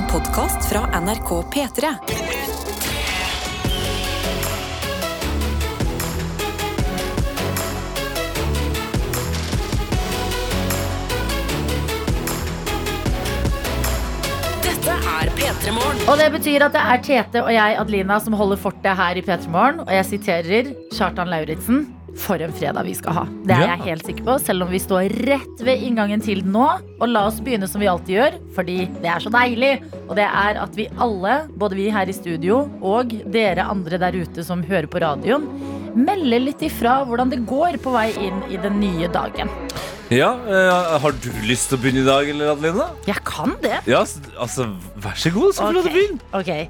[0.00, 1.88] En podkast fra NRK P3.
[14.62, 16.00] Dette er P3 Morgen.
[16.08, 19.26] Og det betyr at det er Tete og jeg, Adelina, som holder fortet her i
[19.26, 19.84] P3 Morgen.
[19.84, 21.99] Og jeg siterer Kjartan Lauritzen.
[22.16, 23.24] For en fredag vi skal ha.
[23.46, 23.76] Det er Ja.
[23.76, 26.80] jeg helt sikker på, selv om vi står rett ved inngangen til den nå.
[27.00, 29.82] Og la oss begynne som vi alltid gjør, fordi det er så deilig.
[30.08, 34.12] Og det er at vi alle, både vi her i studio og dere andre der
[34.12, 35.46] ute som hører på radioen,
[35.94, 39.48] melder litt ifra hvordan det går på vei inn i den nye dagen.
[40.10, 42.88] Ja, uh, Har du lyst til å begynne i dag, eller Adelina?
[43.06, 43.78] Jeg kan det.
[43.86, 44.66] Ja, altså,
[44.98, 45.54] vær så god.
[45.54, 45.94] Så får du lov til å Ok.
[45.94, 46.20] begynne.
[46.34, 46.68] Ok.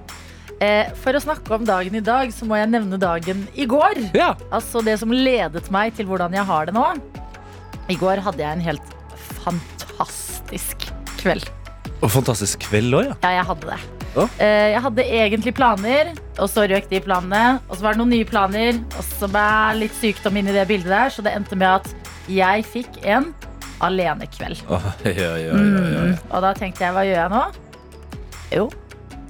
[0.60, 4.02] Eh, for å snakke om dagen i dag, så må jeg nevne dagen i går.
[4.16, 4.34] Ja.
[4.52, 6.84] Altså det som ledet meg til hvordan jeg har det nå.
[7.91, 8.92] I går hadde jeg en helt
[9.41, 10.91] fantastisk
[11.23, 11.48] kveld.
[12.01, 13.16] Og fantastisk kveld òg, ja.
[13.24, 13.80] Ja, jeg hadde det.
[14.10, 14.27] Ja.
[14.42, 17.43] Eh, jeg hadde egentlig planer, og så røk de planene.
[17.71, 19.49] Og så var det noen nye planer, og så ble
[19.80, 21.15] litt sykdom i det bildet der.
[21.15, 23.32] Så det endte med at jeg fikk en
[23.80, 24.60] alenekveld.
[24.68, 26.06] Oh, ja, ja, ja, ja, ja.
[26.12, 26.16] Mm.
[26.29, 27.45] Og da tenkte jeg, hva gjør jeg nå?
[28.60, 28.71] Jo,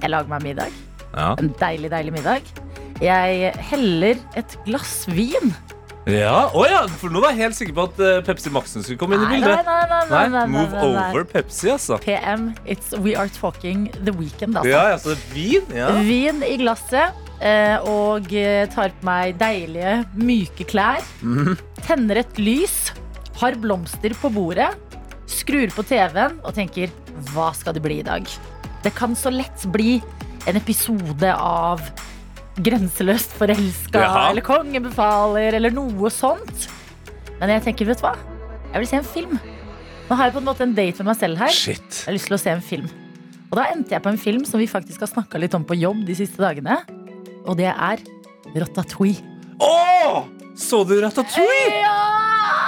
[0.01, 0.81] jeg lager meg middag.
[1.15, 1.33] Ja.
[1.41, 2.41] En deilig, deilig middag.
[3.01, 5.53] Jeg heller et glass vin.
[6.05, 6.49] ja.
[6.57, 9.17] oh ja, for nå var jeg helt sikker på at eh, Pepsi Max-en skulle komme
[9.17, 9.65] inn i Nei, bildet.
[9.65, 11.07] nei, nei, nei, nei, nei, Move nei, nei.
[11.13, 11.97] over Pepsi, altså.
[12.01, 14.69] PM, it's, we are talking the weekend, altså.
[14.71, 15.65] Ja, altså vin?
[15.77, 15.91] Ja.
[16.05, 21.01] Vin i glasset, eh, og eh, tar på meg deilige, myke klær.
[21.21, 21.57] Mhm.
[21.85, 22.91] Tenner et lys,
[23.41, 24.69] har blomster på bordet,
[25.31, 26.91] skrur på TV-en og tenker
[27.31, 28.25] hva skal det bli i dag?
[28.83, 29.99] Det kan så lett bli
[30.49, 31.81] en episode av
[32.61, 34.29] Grenseløst forelska Ja.
[34.29, 36.67] eller Kongen befaler eller noe sånt.
[37.39, 38.15] Men jeg tenker, vet du hva?
[38.73, 39.39] Jeg vil se en film.
[40.09, 41.47] Nå har jeg på en måte en date med meg selv her.
[41.55, 41.79] Shit.
[42.03, 42.89] Jeg har lyst til å se en film.
[43.51, 45.75] Og da endte jeg på en film som vi faktisk har snakka litt om på
[45.79, 46.77] jobb de siste dagene.
[47.45, 47.97] Og det er
[48.55, 49.19] Ratatouille.
[49.59, 50.23] Åh!
[50.57, 51.81] Så du Ratatouille?
[51.81, 52.20] Ja!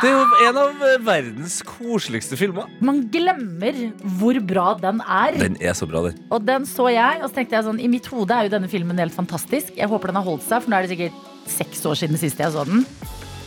[0.03, 2.67] Det er jo en av verdens koseligste filmer.
[2.83, 3.77] Man glemmer
[4.19, 5.37] hvor bra den er.
[5.39, 6.17] Den er så bra, den.
[6.33, 8.71] Og den så jeg, og så tenkte jeg sånn I mitt hode er jo denne
[8.71, 9.71] filmen helt fantastisk.
[9.79, 12.39] Jeg håper den har holdt seg, for nå er det sikkert seks år siden sist
[12.43, 12.83] jeg så den.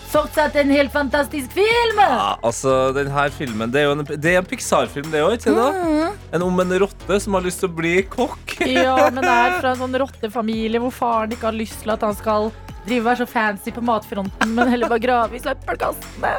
[0.06, 1.98] Fortsatt en helt fantastisk film!
[1.98, 5.34] Ja, altså, den her filmen Det er jo en, det er en Pixar-film, det òg,
[5.36, 5.64] ikke det?
[5.66, 6.10] da?
[6.38, 8.54] En om en rotte som har lyst til å bli kokk.
[8.70, 12.06] Ja, men det er fra en sånn rottefamilie hvor faren ikke har lyst til at
[12.06, 12.52] han skal
[12.86, 16.34] drive og er så fancy på matfronten, men heller bare grave i søppelkassene.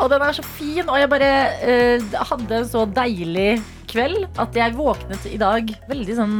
[0.00, 1.30] Og den er så fin, og jeg bare
[1.62, 3.52] eh, hadde en så deilig
[3.90, 6.36] kveld at jeg våknet i dag veldig sånn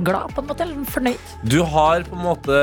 [0.00, 0.64] glad, på en måte.
[0.64, 1.32] Eller fornøyd.
[1.50, 2.60] Du har på en måte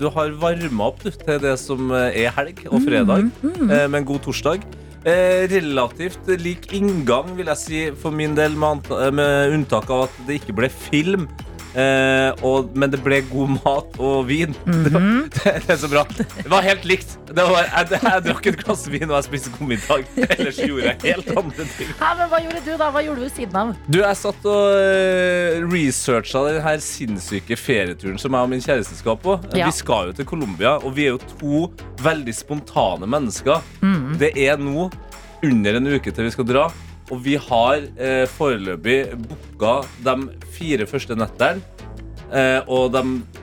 [0.00, 4.08] Du har varma opp du, til det som er helg og fredag, eh, med en
[4.14, 4.64] god torsdag.
[5.00, 10.08] Eh, relativt lik inngang, vil jeg si, for min del, med, eh, med unntak av
[10.08, 11.28] at det ikke ble film.
[11.70, 14.54] Eh, og, men det ble god mat og vin.
[14.66, 15.28] det, -hmm.
[15.34, 16.04] det, det er så bra.
[16.10, 17.18] Det var helt likt.
[17.28, 20.04] Det var, jeg, jeg drakk et glass vin og jeg spiste god middag.
[20.38, 21.92] Ellers gjorde jeg helt andre ting.
[22.00, 22.90] Ja, men hva gjorde du, da?
[22.90, 23.74] Hva gjorde du ved siden av?
[23.86, 28.98] Du, jeg satt og uh, researcha den her sinnssyke ferieturen som jeg og min kjæreste
[28.98, 29.38] skal på.
[29.54, 29.70] Ja.
[29.70, 31.70] Vi skal jo til Colombia, og vi er jo to
[32.02, 33.62] veldig spontane mennesker.
[33.82, 34.18] Mm.
[34.18, 34.90] Det er nå
[35.42, 36.66] under en uke til vi skal dra,
[37.10, 40.14] og vi har eh, foreløpig booka de
[40.56, 41.62] fire første nettene.
[42.30, 43.00] Eh, og, de,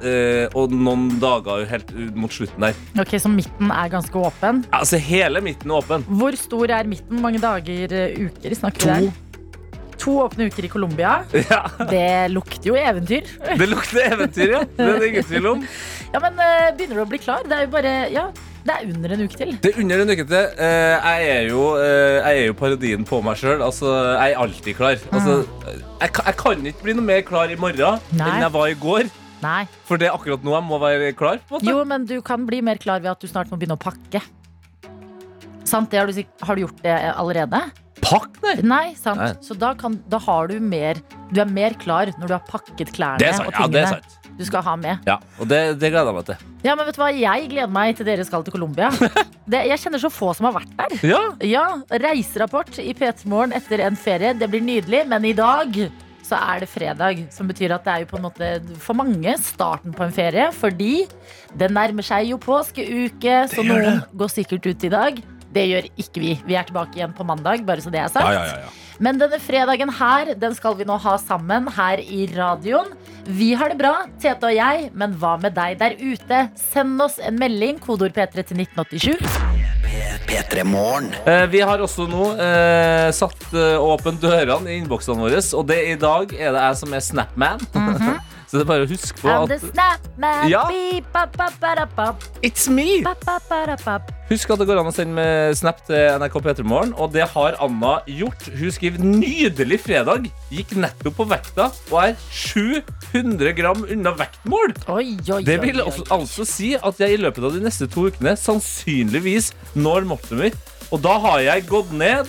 [0.08, 2.78] eh, og noen dager helt mot slutten der.
[3.04, 4.62] Ok, Så midten er ganske åpen.
[4.72, 6.06] Ja, Altså Hele midten er åpen.
[6.08, 7.20] Hvor stor er midten?
[7.20, 8.94] Mange dager, eh, uker snakker vi To.
[9.10, 9.24] der?
[9.98, 11.18] To åpne uker i Colombia.
[11.52, 13.28] Ja, Det lukter jo eventyr.
[13.58, 14.64] Det lukter eventyr, ja.
[14.78, 15.68] Det er det ingen tvil om.
[16.14, 17.44] Ja, men eh, begynner du å bli klar?
[17.44, 18.30] Det er jo bare, ja,
[18.68, 19.52] det er under en uke til.
[19.64, 20.48] Det er under en uke til.
[20.68, 23.62] Eh, jeg, er jo, eh, jeg er jo parodien på meg sjøl.
[23.66, 24.98] Altså, jeg er alltid klar.
[25.12, 25.38] Altså,
[26.02, 28.28] jeg, kan- jeg kan ikke bli noe mer klar i morgen Nei.
[28.34, 29.10] enn jeg var i går.
[29.44, 29.64] Nei.
[29.86, 31.40] For det er akkurat nå jeg må være klar.
[31.50, 31.60] på.
[31.64, 34.22] Jo, men du kan bli mer klar ved at du snart må begynne å pakke.
[35.68, 37.60] Sant, det har du, har du gjort det allerede?
[38.02, 38.54] Pakk, nei!
[38.64, 39.20] Nei, sant.
[39.20, 39.32] Nei.
[39.44, 41.00] Så da, kan, da har du mer
[41.34, 43.50] Du er mer klar når du har pakket klærne Det er sant.
[43.50, 44.17] og Ja, det er sant.
[44.38, 45.04] Du skal ha med.
[45.10, 46.42] Ja, og det, det gleder jeg meg til.
[46.66, 47.10] Ja, men vet du hva?
[47.18, 48.92] Jeg gleder meg til dere skal til Colombia.
[49.48, 50.96] Det, jeg kjenner så få som har vært der.
[51.08, 51.62] Ja, Ja,
[52.04, 54.34] Reiserapport i P3 Morgen etter en ferie.
[54.36, 55.78] Det blir nydelig, men i dag
[56.28, 57.22] så er det fredag.
[57.32, 58.50] Som betyr at det er jo på en måte
[58.84, 60.50] for mange starten på en ferie.
[60.52, 61.06] Fordi
[61.56, 65.22] det nærmer seg jo påskeuke, så noen går sikkert ut i dag.
[65.56, 66.34] Det gjør ikke vi.
[66.44, 68.28] Vi er tilbake igjen på mandag, bare så det er sagt.
[68.28, 68.76] ja, ja, ja, ja.
[69.04, 72.96] Men denne fredagen her, den skal vi nå ha sammen her i radioen.
[73.28, 76.48] Vi har det bra, Tete og jeg, men hva med deg der ute?
[76.58, 79.68] Send oss en melding, kodeord P3 til 1987.
[80.28, 81.12] P3 Morgen.
[81.26, 85.80] Eh, vi har også nå eh, satt eh, åpen dørene i innboksene våre, og det
[85.92, 87.64] i dag er det jeg som er Snapman.
[88.48, 89.50] Så det er bare å huske på at.
[90.48, 90.62] Ja.
[92.42, 93.02] It's me!
[94.30, 97.58] Husk at det går an å sende med snap til NRK P3morgen, og det har
[97.64, 98.48] Anna gjort.
[98.56, 100.30] Hun skriver 'nydelig fredag'.
[100.52, 104.76] Gikk nettopp på vekta og er 700 gram unna vektmål.
[104.96, 105.92] Oi, oi, Det vil oi.
[106.10, 110.58] altså si at jeg i løpet av de neste to ukene sannsynligvis når måttet mitt.
[110.92, 112.28] Og da har jeg gått ned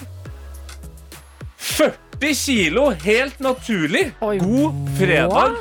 [1.58, 4.12] 40 kilo helt naturlig.
[4.42, 5.56] God fredag.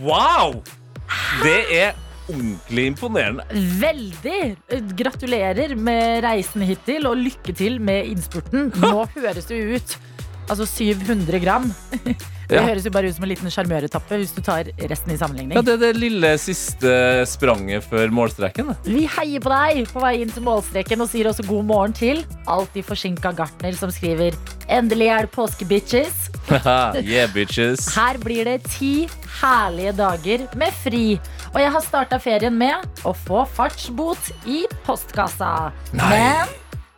[0.00, 0.60] Wow!
[1.42, 1.94] Det er
[2.26, 3.44] ordentlig imponerende.
[3.80, 4.40] Veldig!
[4.98, 8.72] Gratulerer med reisen hittil, og lykke til med innspurten.
[8.82, 9.96] Nå høres det ut
[10.46, 11.64] Altså 700 gram.
[12.48, 12.62] Det Ja.
[12.66, 15.54] høres jo bare ut som en liten sjarmøretappe hvis du tar resten i sammenligning.
[15.54, 18.74] Ja, Det er det lille siste spranget før målstreken.
[18.84, 22.24] Vi heier på deg på vei inn til målstreken og sier også god morgen til
[22.46, 24.32] alltid forsinka gartner som skriver
[24.68, 26.30] Endelig er det påske, bitches.
[27.06, 27.88] Yeah, bitches.
[27.94, 29.08] Her blir det ti
[29.40, 31.18] herlige dager med fri.
[31.54, 35.72] Og jeg har starta ferien med å få fartsbot i postkassa.
[35.92, 36.10] Nei.
[36.10, 36.48] Men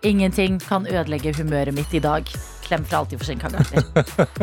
[0.03, 2.25] ingenting kan ødelegge humøret mitt i dag.
[2.69, 3.87] Klem fra alltid forsinka gartner.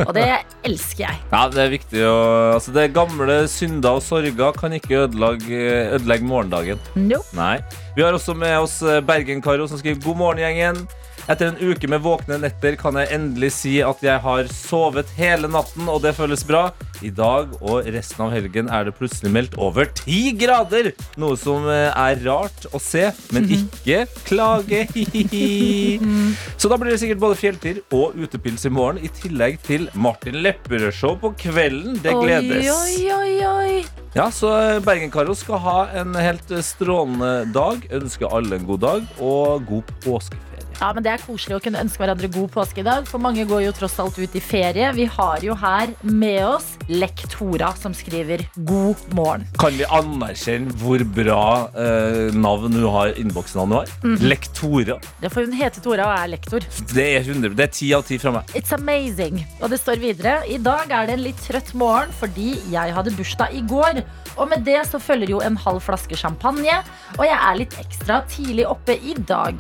[0.07, 0.25] Og det
[0.66, 1.19] elsker jeg.
[1.31, 2.16] Ja, Det er viktig å
[2.56, 5.60] altså Det gamle synder og sorger kan ikke ødelegge,
[6.00, 6.81] ødelegge morgendagen.
[6.98, 7.30] Nope.
[7.38, 7.60] Nei.
[7.95, 10.81] Vi har også med oss eh, Bergen-Karo som skriver God morgen, gjengen.
[11.25, 15.50] Etter en uke med våkne netter kan jeg endelig si at jeg har sovet hele
[15.50, 16.68] natten, og det føles bra.
[17.01, 20.92] I dag og resten av helgen er det plutselig meldt over ti grader!
[21.22, 24.86] Noe som eh, er rart å se, men ikke klage.
[26.62, 30.38] Så da blir det sikkert både fjelltur og utepils i morgen, i tillegg til Martin
[30.45, 31.98] Lepperød-show på kvelden.
[32.06, 32.69] Det gledes.
[32.69, 33.86] Oi, oi, oi.
[34.16, 34.54] Ja, så
[34.86, 37.81] Bergen-Karo skal ha en helt strålende dag.
[37.98, 40.55] Ønsker alle en god dag, og god påskeferie.
[40.80, 43.06] Ja, men Det er koselig å kunne ønske hverandre god påske i dag.
[43.07, 44.92] For mange går jo tross alt ut i ferie.
[44.98, 49.45] Vi har jo her med oss Lektora, som skriver 'God morgen'.
[49.57, 53.94] Kan vi anerkjenne hvor bra eh, navn hun har, innboksen han har?
[54.22, 55.00] Lektora.
[55.22, 56.60] Det får hun hete Tora og er lektor.
[56.94, 58.54] Det er 100, det er 10 av ti fra meg.
[58.54, 59.45] It's amazing.
[59.62, 60.42] Og det står videre.
[60.50, 64.04] I dag er det en litt trøtt morgen fordi jeg hadde bursdag i går.
[64.36, 66.82] Og med det så følger jo en halv flaske champagne.
[67.18, 69.60] Og jeg er litt ekstra tidlig oppe i dag.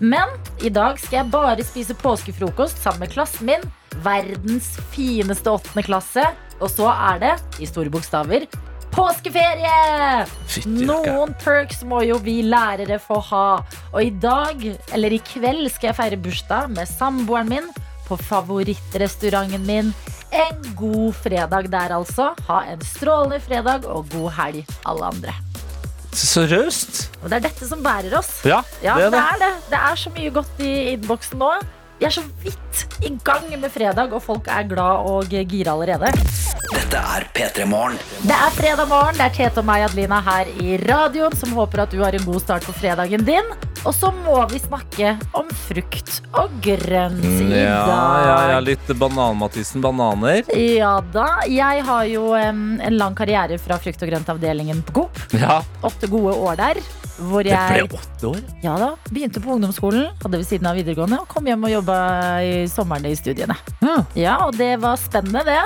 [0.00, 0.32] Men
[0.64, 3.68] i dag skal jeg bare spise påskefrokost sammen med klassen min.
[4.04, 6.24] Verdens fineste åttende klasse.
[6.60, 8.44] Og så er det, i store bokstaver,
[8.92, 10.26] påskeferie!
[10.68, 13.44] Noen perks må jo vi lærere få ha.
[13.92, 17.70] Og i dag, eller i kveld, skal jeg feire bursdag med samboeren min
[18.10, 19.92] på favorittrestauranten min.
[20.30, 22.32] En god fredag der, altså.
[22.48, 25.34] Ha en strålende fredag og god helg, alle andre.
[26.14, 27.04] Så raust.
[27.22, 28.30] Og det er dette som bærer oss.
[28.46, 29.20] Ja, Ja, det er det det.
[29.20, 29.52] er det.
[29.70, 31.50] Det er så mye godt i innboksen nå.
[32.00, 36.08] Vi er så vidt i gang med fredag, og folk er glad og gira allerede.
[36.70, 37.98] Dette er P3 Morgen.
[38.24, 39.18] Det er fredag morgen.
[39.18, 42.24] Det er Tete og meg, Adelina, her i radioen, som håper at du har en
[42.24, 43.52] god start på fredagen din.
[43.84, 47.58] Og så må vi snakke om frukt og grønt i dag.
[47.66, 49.84] Ja, ja, ja, litt Banan-Mathisen.
[49.84, 50.48] Bananer.
[50.56, 51.28] Ja da.
[51.52, 55.22] Jeg har jo um, en lang karriere fra frukt- og grøntavdelingen på Coop.
[55.36, 56.80] Ja, Åtte gode år der.
[57.20, 58.40] Hvor det ble jeg åtte år.
[58.64, 61.98] ja da, begynte på ungdomsskolen, hadde ved siden av videregående, og kom hjem og jobba
[62.46, 63.56] i sommeren i studiene.
[63.84, 63.98] Ja.
[64.16, 65.60] Ja, og det var spennende, det.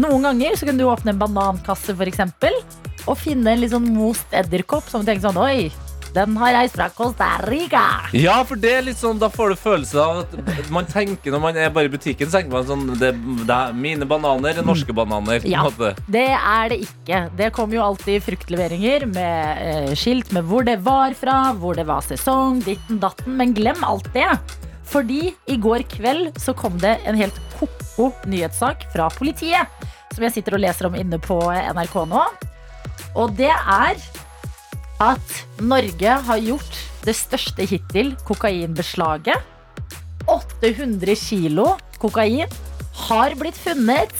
[0.00, 2.56] Noen ganger så kunne du åpne en banankasse, eksempel,
[3.04, 5.68] og finne en litt sånn most edderkopp som du tenker sånn Oi,
[6.14, 7.82] den har reist fra Costa Rica.
[8.14, 11.42] Ja, for det er litt sånn, da får du følelse av at man tenker når
[11.42, 13.12] man er bare i butikken, så tenker man sånn det,
[13.44, 15.42] det er Mine bananer er norske bananer.
[15.48, 15.64] Ja.
[16.06, 17.24] Det er det ikke.
[17.36, 21.88] Det kommer jo alltid fruktleveringer med eh, skilt med hvor det var fra, hvor det
[21.90, 23.34] var sesong, ditten datten.
[23.40, 24.30] Men glem alt det.
[24.88, 29.70] Fordi i går kveld så kom det en helt ko-ko nyhetssak fra politiet.
[30.14, 32.26] Som jeg sitter og leser om inne på NRK nå.
[33.18, 33.98] Og det er
[35.02, 39.40] at Norge har gjort det største hittil kokainbeslaget.
[40.30, 42.46] 800 kilo kokain
[43.08, 44.14] har blitt funnet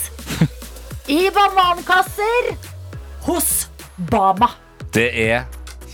[1.09, 2.51] i banankasser
[3.25, 3.69] hos
[4.11, 4.51] Bama.
[4.95, 5.47] Det er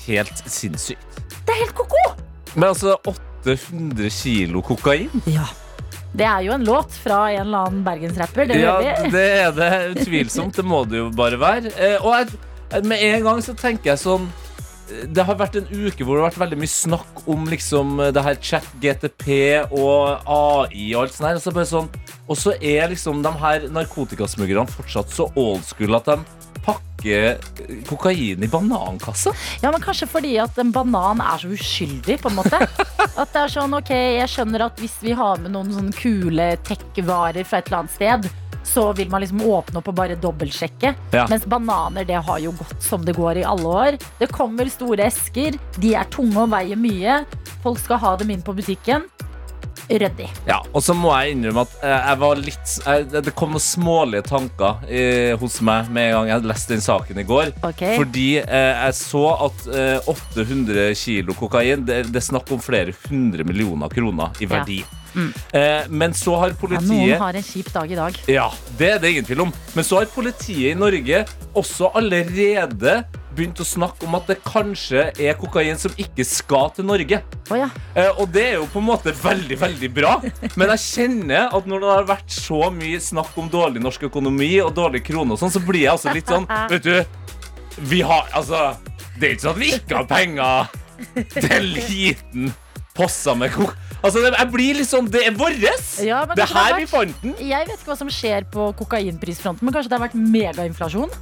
[0.06, 1.20] helt sinnssykt.
[1.46, 2.02] Det er helt ko-ko!
[2.56, 5.10] Men altså 800 kilo kokain?
[5.30, 5.46] Ja.
[6.10, 8.48] Det er jo en låt fra en eller annen bergensrapper.
[8.50, 8.80] Det Ja,
[9.12, 10.56] det er det utvilsomt.
[10.58, 11.70] Det må det jo bare være.
[11.78, 14.26] Eh, Og jeg, med en gang så tenker jeg sånn
[15.10, 18.24] det har vært en uke hvor det har vært veldig mye snakk om liksom det
[18.26, 19.28] her chat GTP
[19.70, 21.38] og AI og alt sånt her.
[21.38, 21.88] Og så bare sånn
[22.30, 26.18] Og så er liksom de her narkotikasmuglerne fortsatt så old school at de
[26.64, 29.32] pakker eh, kokain i banankassa?
[29.62, 32.60] Ja, men Kanskje fordi at en banan er så uskyldig, på en måte.
[33.20, 36.46] At det er sånn, ok, Jeg skjønner at hvis vi har med noen sånne kule
[36.68, 38.28] tech-varer fra et eller annet sted,
[38.70, 40.94] så vil man liksom åpne opp og bare dobbeltsjekke.
[41.14, 41.26] Ja.
[41.30, 43.98] Mens bananer det har jo gått som det går i alle år.
[44.20, 47.22] Det kommer store esker, de er tunge og veier mye.
[47.64, 49.08] Folk skal ha dem inn på butikken.
[49.90, 50.28] Ryddig.
[50.46, 53.64] Ja, Og så må jeg innrømme at eh, jeg var litt jeg, Det kom noen
[53.64, 57.50] smålige tanker eh, hos meg med en gang jeg leste den saken i går.
[57.72, 57.96] Okay.
[57.98, 62.94] Fordi eh, jeg så at eh, 800 kilo kokain Det, det er snakk om flere
[63.08, 64.80] hundre millioner kroner i verdi.
[65.16, 68.20] Eh, men så har politiet Ja, noen har en kjip dag i dag.
[68.30, 69.54] Ja, det er det ingen tvil om.
[69.74, 71.24] Men så har politiet i Norge
[71.58, 73.00] også allerede
[73.34, 77.20] begynt å snakke om at det kanskje er kokain som ikke skal til Norge.
[77.50, 77.68] Oh, ja.
[77.94, 80.16] Eh, og det er jo på en måte veldig, veldig bra.
[80.58, 84.52] Men jeg kjenner at når det har vært så mye snakk om dårlig norsk økonomi
[84.64, 86.96] og dårlig krone og sånn, så blir jeg altså litt sånn Vet du,
[87.90, 88.74] vi har Altså,
[89.18, 90.76] det er ikke sånn at vi ikke har penger
[91.32, 92.52] til en liten
[92.96, 93.78] posse med kok...
[94.00, 95.90] Altså, det, jeg blir sånn Det er våres!
[96.04, 97.34] Ja, det er her vi fant den.
[97.44, 101.12] Jeg vet ikke hva som skjer på kokainprisfronten, men kanskje det har vært megainflasjon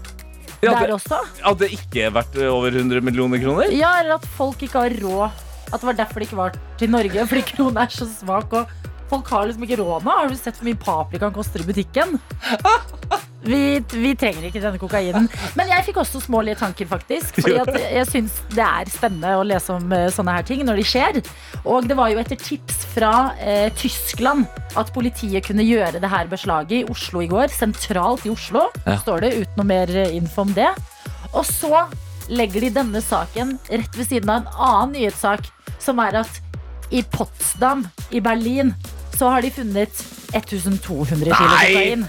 [0.63, 1.19] Ja, der det, også?
[1.47, 3.73] At det ikke er verdt over 100 millioner kroner?
[3.75, 5.45] Ja, eller at folk ikke har råd.
[5.69, 8.55] At det var derfor det ikke var til Norge, fordi kronen er så svak.
[8.57, 10.15] Og folk har liksom ikke råd nå.
[10.23, 12.17] Har du sett hvor mye paprikaen koster i butikken?
[13.45, 15.29] Vi, vi trenger ikke denne kokainen.
[15.57, 17.37] Men jeg fikk også smålige tanker, faktisk.
[17.39, 20.81] Fordi at jeg syns det er spennende å lese om eh, sånne her ting når
[20.81, 21.21] de skjer.
[21.63, 26.29] Og det var jo etter tips fra eh, Tyskland at politiet kunne gjøre det her
[26.31, 27.55] beslaget i Oslo i går.
[27.55, 28.99] Sentralt i Oslo, Ja.
[29.05, 30.69] står det, uten noe mer eh, info om det.
[31.33, 31.87] Og så
[32.29, 35.47] legger de denne saken rett ved siden av en annen nyhetssak,
[35.81, 36.43] som er at
[36.91, 38.75] i Potsdam i Berlin
[39.17, 40.03] så har de funnet
[40.35, 42.05] 1200 kilo kokain.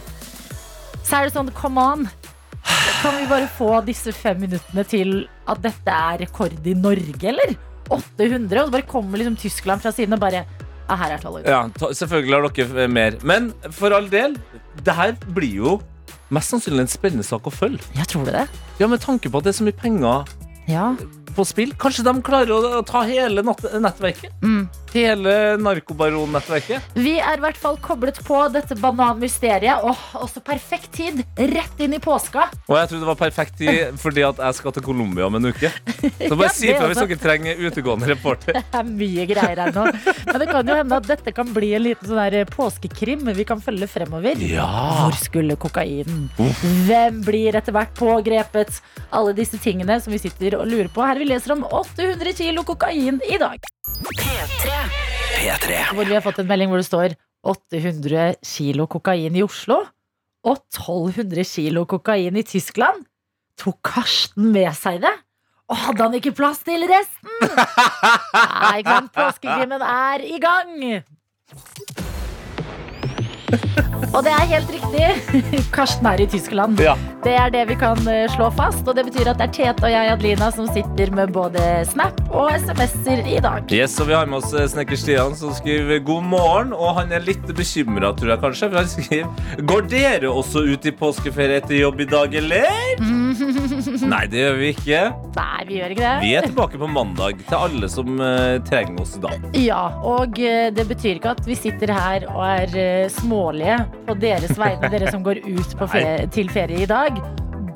[1.09, 2.03] Så er det sånn, come on.
[2.99, 7.55] Kan vi bare få disse fem minuttene til at dette er rekord i Norge, eller?
[7.89, 10.43] 800, og så bare kommer liksom Tyskland fra siden og bare
[10.89, 11.45] Ja, her er tallet.
[11.49, 11.63] Ja,
[11.93, 13.17] selvfølgelig har dere eh, mer.
[13.25, 14.35] Men for all del,
[14.85, 15.73] det her blir jo
[16.33, 17.85] mest sannsynlig en spennende sak å følge.
[17.97, 18.33] Jeg tror det.
[18.39, 18.63] det.
[18.81, 20.29] Ja, Med tanke på at det er så mye penger
[20.69, 20.91] Ja.
[21.39, 21.73] På spill.
[21.79, 24.33] Kanskje de klarer å, ta hele nettverket?
[24.43, 24.67] Mm.
[24.89, 26.95] Hele narkobaronnettverket?
[26.97, 29.85] Vi er i hvert fall koblet på dette bananmysteriet.
[29.85, 31.21] Åh, også perfekt tid.
[31.37, 32.47] Rett inn i påska.
[32.65, 35.51] Og jeg tror det var perfekt tid fordi at jeg skal til Colombia om en
[35.51, 35.71] uke.
[36.01, 38.59] Så bare Ja, si ifra hvis dere trenger utegående reporter.
[38.69, 39.85] Det er mye greier her nå.
[40.29, 43.45] Men det kan jo hende at dette kan bli en liten sånn der påskekrim vi
[43.47, 44.39] kan følge fremover.
[44.43, 44.67] Ja.
[44.99, 46.27] Hvor skulle kokainen?
[46.87, 48.79] Hvem blir etter hvert pågrepet?
[49.15, 51.05] Alle disse tingene som vi sitter og lurer på.
[51.05, 53.63] Her vi leser om 800 kilo kokain i dag.
[54.09, 55.79] P3.
[55.93, 57.15] Hvor vi har fått en melding hvor det står
[57.47, 59.83] 800 kilo kokain i Oslo
[60.47, 63.05] og 1200 kilo kokain i Tyskland.
[63.59, 65.13] Tok Karsten med seg det?
[65.69, 67.29] Og hadde han ikke plass til resten?
[67.45, 69.11] Nei, ikke sant?
[69.13, 70.73] Påskekrimmen er i gang!
[74.15, 75.61] Og det er helt riktig.
[75.75, 76.79] Karsten er i Tyskland.
[76.81, 76.95] Ja.
[77.23, 78.87] Det er det vi kan eh, slå fast.
[78.87, 82.21] Og det betyr at det er Tete og jeg, Adelina, som sitter med både Snap
[82.29, 83.69] og SMS-er i dag.
[83.75, 86.73] Yes, og Vi har med oss eh, snekker Stian som skriver god morgen.
[86.73, 88.71] Og han er litt bekymra, tror jeg kanskje.
[88.71, 93.03] For han skriver Går dere også ut i påskeferie etter jobb i dag, eller?
[94.13, 95.01] Nei, det gjør vi ikke.
[95.35, 96.13] Nei, vi gjør ikke det.
[96.23, 99.33] Vi er tilbake på mandag til alle som eh, trenger oss da.
[99.57, 104.17] Ja, og eh, det betyr ikke at vi sitter her og er eh, smålige på
[104.21, 107.21] deres vegne, dere som går ut på ferie, til ferie i dag.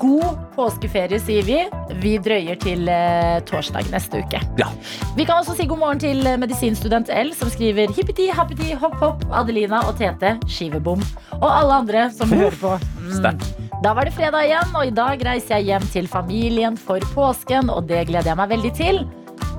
[0.03, 1.61] God påskeferie, sier vi.
[2.03, 4.41] Vi drøyer til eh, torsdag neste uke.
[4.59, 4.67] Ja.
[5.15, 8.97] Vi kan også si god morgen til eh, medisinstudent L, som skriver hippiti, happiti, hopp,
[8.99, 11.03] hopp, Adelina og Tete, skivebom.
[11.39, 12.75] Og alle andre som hører på.
[12.99, 13.39] Mm.
[13.83, 17.71] Da var det fredag igjen, og i dag reiser jeg hjem til familien for påsken,
[17.71, 19.03] og det gleder jeg meg veldig til.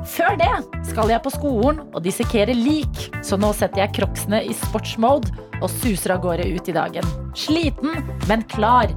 [0.05, 0.53] Før det
[0.91, 5.33] skal jeg på skolen og dissekere lik, så nå setter jeg crocsene i sportsmode
[5.63, 7.13] og suser av gårde ut i dagen.
[7.33, 7.97] Sliten,
[8.29, 8.93] men klar.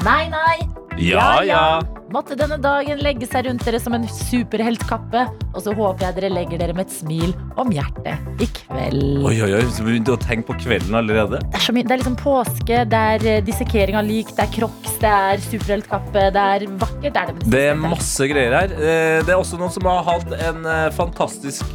[0.00, 0.60] Nei, nei.
[1.00, 1.64] Ja, ja.
[2.12, 5.22] Måtte denne dagen legge seg rundt dere som en superheltkappe,
[5.54, 7.30] og så håper jeg dere legger dere med et smil
[7.60, 9.22] om hjertet i kveld.
[9.24, 11.40] Oi, oi, oi, så begynte å tenke på kvelden allerede.
[11.46, 14.44] Det er, så mye, det er liksom påske, det er eh, dissekering av lik, det
[14.44, 17.08] er crocs, det er superheltkappe, det er vakkert.
[17.16, 18.76] Det er, det, Det er masse greier her.
[18.76, 21.72] Eh, Det er også noen som har hatt en eh, fantastisk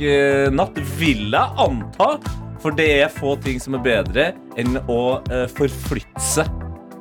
[0.54, 2.14] natt, vil jeg anta.
[2.62, 5.02] For det er få ting som er bedre enn å
[5.54, 6.50] forflytte seg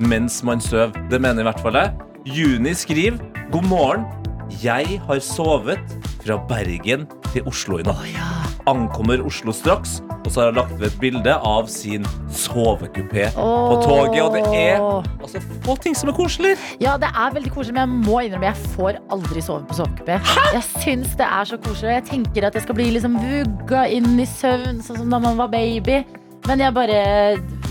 [0.00, 0.94] mens man sover.
[1.10, 1.92] Det mener i hvert fall jeg.
[2.26, 3.18] Juni skriver
[3.52, 4.06] God morgen.
[4.62, 8.04] Jeg har sovet fra Bergen til Oslo i natt.
[8.66, 10.00] Ankommer Oslo straks.
[10.26, 14.22] Og så har jeg lagt ved et bilde av sin sovekupé på toget.
[14.24, 14.80] Og det er
[15.22, 16.56] altså få ting som er koselig.
[16.82, 20.18] Ja, det er veldig koselig, men jeg må innrømme jeg får aldri sove på sovekupé.
[20.56, 21.94] Jeg syns det er så koselig.
[22.00, 25.38] Jeg tenker at jeg skal bli liksom vugga inn i søvn, sånn som da man
[25.38, 26.02] var baby.
[26.46, 26.98] Men jeg bare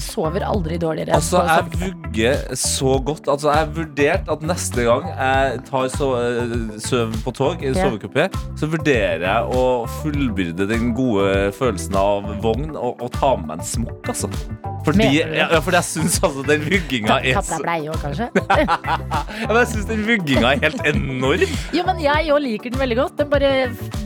[0.05, 1.15] sover aldri dårligere.
[1.17, 3.29] Altså, jeg vugger så godt.
[3.31, 8.29] Altså, jeg har vurdert at neste gang jeg tar søvn søv på tog, i sovekupé,
[8.59, 9.65] så vurderer jeg å
[10.01, 14.31] fullbyrde den gode følelsen av vogn og, og ta med meg en smokk, altså.
[14.85, 18.27] Fordi, ja, ja, fordi jeg syns altså den vugginga er deg bleie òg, kanskje?
[19.41, 21.45] ja, men Jeg synes den vugginga er helt enorm.
[21.75, 23.15] Jo, men jeg òg liker den veldig godt.
[23.21, 23.51] Den bare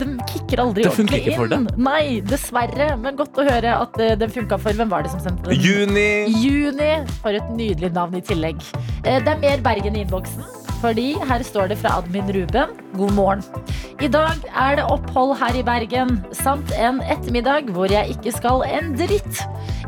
[0.00, 1.68] Den kicker aldri Det ordentlig ikke for inn.
[1.90, 2.90] Nei, dessverre.
[3.02, 5.60] Men godt å høre at eh, den funka for Hvem var det som sendte den?
[5.60, 6.08] Juni.
[6.40, 6.90] Juni.
[7.20, 8.64] For et nydelig navn i tillegg.
[9.04, 10.59] Eh, Det er mer Bergen i innboksen.
[10.80, 12.72] Fordi her står det fra admin Ruben.
[12.96, 13.42] God morgen.
[14.00, 18.64] I dag er det opphold her i Bergen, samt en ettermiddag hvor jeg ikke skal
[18.64, 19.42] en dritt.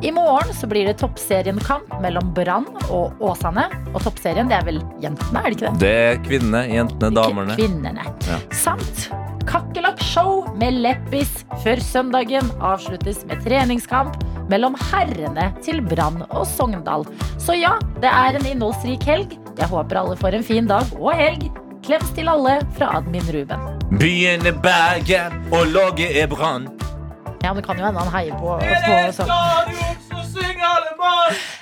[0.04, 3.68] I morgen så blir det toppserienkamp mellom Brann og Åsane.
[3.94, 5.80] Og toppserien, det er vel jentene, er det ikke det?
[5.80, 7.56] Det er kvinnene, jentene, damene.
[7.56, 8.06] Kvinnene.
[8.28, 8.40] Ja.
[8.52, 9.08] Samt
[9.48, 11.30] kakerlakkshow med Leppis
[11.62, 14.18] før søndagen avsluttes med treningskamp
[14.50, 17.06] mellom herrene til Brann og Sogndal.
[17.40, 19.36] Så ja, det er en innholdsrik helg.
[19.58, 21.48] Jeg håper alle får en fin dag og helg.
[21.82, 23.64] Klems til alle fra admin Ruben.
[23.98, 26.68] Byen er Bergen, og laget er Brann.
[27.42, 29.32] Ja, men det kan jo hende han heier på, på sånn.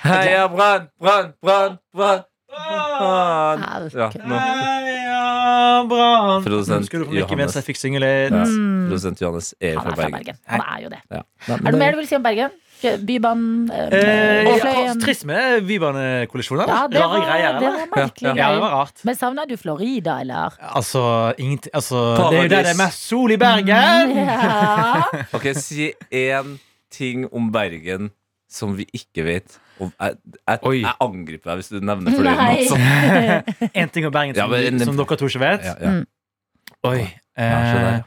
[0.01, 2.27] Heia Brann, Brann, Brann, Brann.
[2.51, 4.37] Ja, nå.
[4.37, 5.21] Heia
[6.43, 8.31] Produsent skulle du mens jeg fikk synge litt.
[8.33, 8.37] Ja.
[8.45, 8.87] Mm.
[8.89, 10.13] Produsent Johannes er Han fra er fra Bergen.
[10.17, 10.37] Bergen.
[10.51, 11.01] Han er jo det.
[11.11, 11.21] Ja.
[11.57, 12.51] Er det mer du vil si om Bergen?
[12.81, 13.69] Bybanen?
[13.69, 16.65] Eh, Eh, ja, trist med bybanekollisjoner.
[16.67, 19.03] Ja, det var, greier, det var merkelige Ja, Ja, det var rart.
[19.05, 20.49] Men savner du Florida, eller?
[20.59, 24.17] Altså, ingenting altså, Det er jo der det er mest sol i Bergen!
[24.31, 25.03] Ja.
[25.33, 26.57] Ok, Si én
[26.89, 28.11] ting om Bergen
[28.51, 29.57] som vi ikke vet.
[29.81, 32.37] Og jeg, jeg, jeg angriper deg hvis du nevner Fløyen.
[32.37, 32.67] Nei.
[32.67, 33.69] Altså.
[33.81, 35.65] En ting om Bergen Ja, som, men- som dere to ikke vet.
[35.65, 35.93] Ja, ja.
[36.91, 37.01] Oi.
[37.41, 38.01] Eh,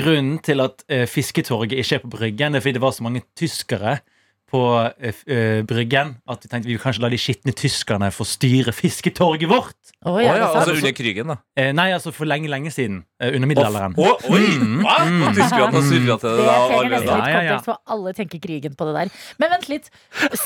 [0.00, 3.04] grunnen til at eh, Fisketorget ikke er på Bryggen, det er fordi det var så
[3.06, 3.98] mange tyskere
[4.50, 9.48] på uh, Bryggen at vi tenkte vi kanskje la de skitne tyskerne få styre Fisketorget
[9.50, 9.74] vårt.
[10.06, 11.36] Oh, ja, oh, ja, altså under krigen, da.
[11.58, 13.00] Eh, nei, altså for lenge, lenge siden.
[13.18, 13.96] Eh, under middelalderen.
[13.98, 14.42] Å, oi!
[14.60, 14.96] Mm, Hva?
[15.02, 15.24] mm.
[15.34, 17.00] Tyskerne har surra til det Det da trenger nesten allerede.
[17.00, 17.56] litt Ja, ja, ja.
[17.56, 19.14] kontekst, for alle tenker krigen på det der.
[19.42, 19.90] Men vent litt.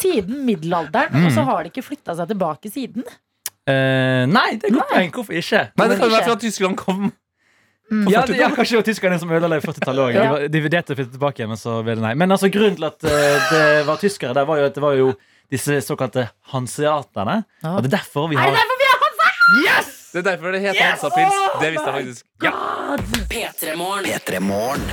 [0.01, 1.27] Siden middelalderen, Mm.
[1.27, 3.05] og så har det ikke flytta seg tilbake siden?
[3.69, 5.11] Eh, nei, det er godt poeng.
[5.19, 5.61] Hvorfor ikke?
[5.77, 7.11] Nei, det kan jo være fra Tyskland kom.
[8.11, 10.15] Ja, det, ja, kanskje det var tyskerne som ødela det i 40-tallet òg.
[10.15, 10.23] Ja.
[10.23, 12.13] De, var- de vurderte å flytte tilbake igjen, men så ble det nei.
[12.15, 14.95] Men altså, grunnen til at eh, det var tyskere, der var jo at det var
[14.99, 15.09] jo
[15.51, 17.41] disse såkalte hanseaterne.
[17.65, 17.73] Ja.
[17.77, 19.89] Og det er derfor vi har det derfor vi har Hansa?
[20.13, 21.41] Det er derfor det heter Hansapils.
[21.61, 22.27] Det visste jeg faktisk.
[23.31, 24.07] P3 Morgen.
[24.07, 24.87] P3 Morgen.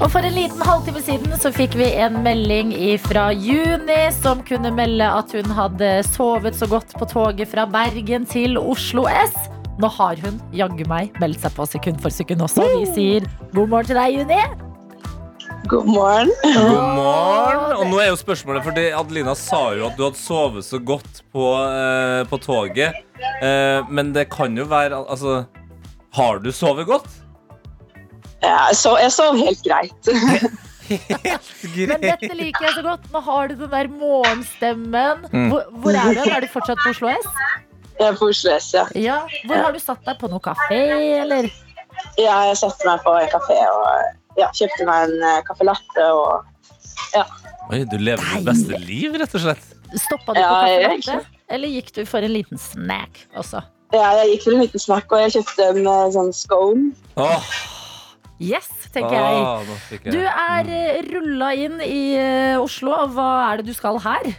[0.00, 2.70] Og for en liten halvtime siden så fikk vi en melding
[3.04, 8.24] fra Juni som kunne melde at hun hadde sovet så godt på toget fra Bergen
[8.28, 9.36] til Oslo S.
[9.80, 12.66] Nå har hun jaggu meg meldt seg på sekund for sekund også.
[12.82, 14.40] Vi sier god morgen til deg, Juni.
[15.70, 16.32] God morgen.
[16.44, 17.76] God morgen!
[17.78, 21.22] Og nå er jo spørsmålet, for Adelina sa jo at du hadde sovet så godt
[21.32, 22.98] på, eh, på toget.
[23.40, 25.44] Eh, men det kan jo være Altså,
[26.16, 27.08] har du sovet godt?
[28.42, 30.12] Ja, så, jeg sov helt greit.
[30.90, 33.04] Men dette liker jeg så godt.
[33.12, 35.26] Nå har du den der morgenstemmen.
[35.30, 35.50] Mm.
[35.52, 36.24] Hvor, hvor er du?
[36.26, 37.28] Er du fortsatt på Oslo S?
[38.00, 38.84] Jeg er på Oslo S, ja.
[38.96, 39.18] Ja.
[39.46, 40.16] Hvor har du satt deg?
[40.20, 40.78] På noe kafé,
[41.20, 41.50] eller?
[42.16, 42.36] ja.
[42.48, 46.06] Jeg satte meg på en kafé og ja, kjøpte meg en caffè latte.
[46.16, 46.46] Og,
[47.70, 49.66] Oi, du lever ditt beste liv, rett og slett.
[50.00, 51.18] Stoppa du Ja, på caffè latte?
[51.50, 53.60] Eller gikk du for en liten snack også?
[53.92, 56.92] ja, jeg gikk for en liten snack, og jeg kjøpte en uh, sånn scone.
[57.18, 57.48] Oh.
[58.40, 59.80] Yes, tenker jeg.
[59.98, 62.94] jeg- Du er uh, rulla inn i eh, Oslo.
[63.02, 64.30] og Hva er det du skal her?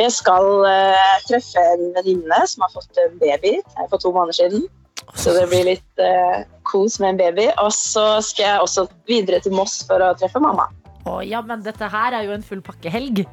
[0.00, 3.58] Jeg skal uh, treffe en venninne som har fått en baby
[3.90, 4.68] for to måneder siden.
[5.18, 7.48] Så det blir litt uh, kos med en baby.
[7.60, 10.70] Og så skal jeg også videre til Moss for å treffe mamma.
[11.08, 13.24] Å ja, men dette her er jo en full pakkehelg.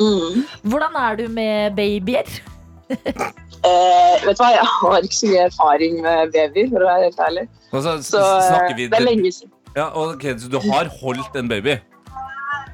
[0.00, 0.42] Mm.
[0.64, 2.28] Hvordan er du med babyer?
[3.62, 7.04] Eh, vet du hva, Jeg har ikke så mye erfaring med babyer, for å være
[7.04, 7.44] helt ærlig.
[7.70, 9.52] Altså, Så snakker vi det er lenge siden.
[9.76, 11.76] Ja, ok, Så du har holdt en baby?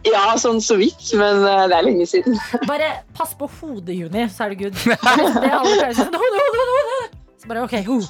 [0.09, 2.37] Ja, sånn så vidt, men eh, det er lenge siden.
[2.71, 4.79] Bare pass på hodet, Juni, så er det good.
[4.79, 7.09] Det er alle pleier å si hode, hode, hode, hode.
[7.39, 8.01] Så bare, ok, ho.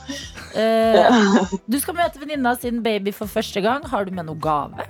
[0.56, 3.84] Uh, du skal møte venninna sin baby for første gang.
[3.90, 4.86] Har du med noe gave?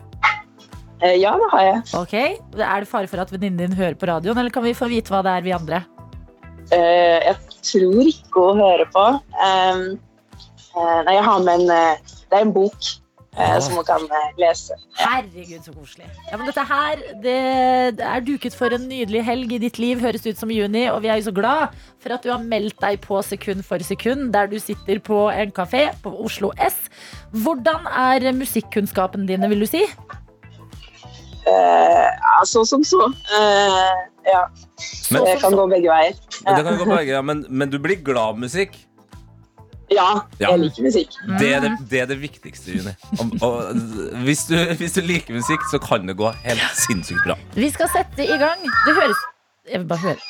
[1.02, 1.80] Uh, ja, det har jeg.
[1.98, 2.14] Ok,
[2.54, 5.10] Er det fare for at venninnen din hører på radioen, eller kan vi få vite
[5.10, 5.82] hva det er, vi andre?
[6.70, 7.34] Uh, jeg
[7.72, 9.08] tror ikke hun hører på.
[9.42, 9.84] Um,
[10.54, 11.68] eh, nei, jeg har med en
[12.30, 12.92] Det er en bok
[13.38, 14.76] eh, som hun kan eh, lese.
[14.98, 16.08] Herregud, så koselig.
[16.30, 17.36] Ja, men dette her det,
[17.98, 20.86] det er duket for en nydelig helg i ditt liv, høres ut som juni.
[20.92, 23.78] Og vi er jo så glad for at du har meldt deg på sekund for
[23.86, 26.76] sekund, der du sitter på en kafé på Oslo S.
[27.32, 29.84] Hvordan er musikkunnskapene dine, vil du si?
[31.48, 33.06] Eh, ja, så som så.
[33.38, 33.94] Eh,
[34.28, 34.42] ja,
[35.10, 36.14] Men- det kan gå begge veier.
[36.44, 38.76] Men Det kan gå begge, ja, men, men du blir glad av musikk.
[39.90, 40.08] Ja,
[40.40, 40.50] Ja.
[40.52, 41.14] jeg liker musikk.
[41.40, 42.92] Det er det, det, er det viktigste, Juni.
[43.18, 43.78] Og, og,
[44.26, 47.38] hvis, du, hvis du liker musikk, så kan det gå helt sinnssykt bra.
[47.56, 48.60] Vi skal sette i gang.
[48.86, 49.22] Det høres
[49.68, 50.20] Jeg vil bare høre.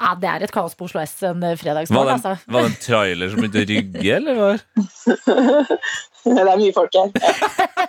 [0.00, 2.32] Ja, det er et kaos på Oslo S en Var fredagsmorgen, altså.
[2.50, 4.34] var det en trailer som begynte å rygge, eller?
[4.40, 4.56] hva?
[6.24, 7.12] Det er mye folk her.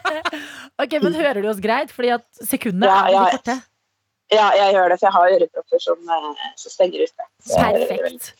[0.83, 1.91] Ok, Men hører du oss greit?
[1.95, 3.25] Fordi at sekundene Ja, er litt ja.
[3.37, 3.55] korte.
[4.33, 7.27] Ja, jeg gjør det, for jeg har ørepropper som, eh, som stenger ute.
[7.47, 8.31] Perfekt.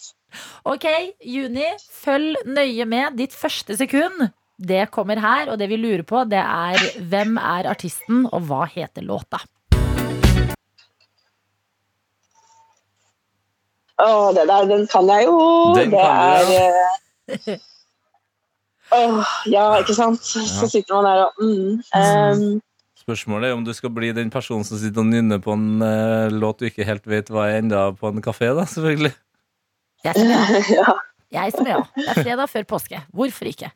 [0.68, 0.86] Ok,
[1.22, 1.68] Juni,
[2.04, 3.18] følg nøye med.
[3.20, 5.52] Ditt første sekund, det kommer her.
[5.52, 6.80] Og det vi lurer på, det er
[7.12, 9.42] hvem er artisten, og hva heter låta?
[13.96, 15.40] Å, det der, den kan jeg jo.
[15.78, 17.64] Den det kan du, er eh,
[18.96, 20.22] Åh, ja, ikke sant?
[20.24, 22.62] Så sitter man der og mm, um.
[23.06, 26.32] Spørsmålet er om du skal bli den personen som sitter og nynner på en uh,
[26.34, 29.14] låt du ikke helt vet hva er enda på en kafé, da, selvfølgelig.
[30.04, 30.28] Jeg som
[30.80, 30.96] ja.
[31.32, 31.80] Jeg som ja.
[31.96, 33.02] Det er fredag før påske.
[33.14, 33.72] Hvorfor ikke?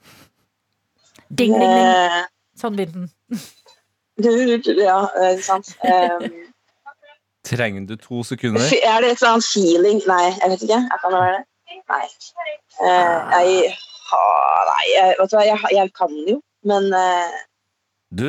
[1.29, 1.87] Ding, ding, ding.
[1.87, 2.21] Eh,
[2.59, 3.07] Sånn begynte
[4.19, 4.79] den.
[4.83, 5.69] ja, eh, ikke sant.
[5.85, 6.25] Um,
[7.47, 8.61] Trenger du to sekunder?
[8.61, 10.01] er det et eller annet feeling?
[10.09, 10.79] Nei, jeg vet ikke.
[10.91, 11.45] Jeg kan det være det?
[11.89, 12.05] Nei.
[12.81, 13.71] Uh, jeg
[14.09, 16.35] har Nei, jeg, vet du hva, jeg, jeg kan jo,
[16.67, 17.37] men uh...
[18.11, 18.25] Du,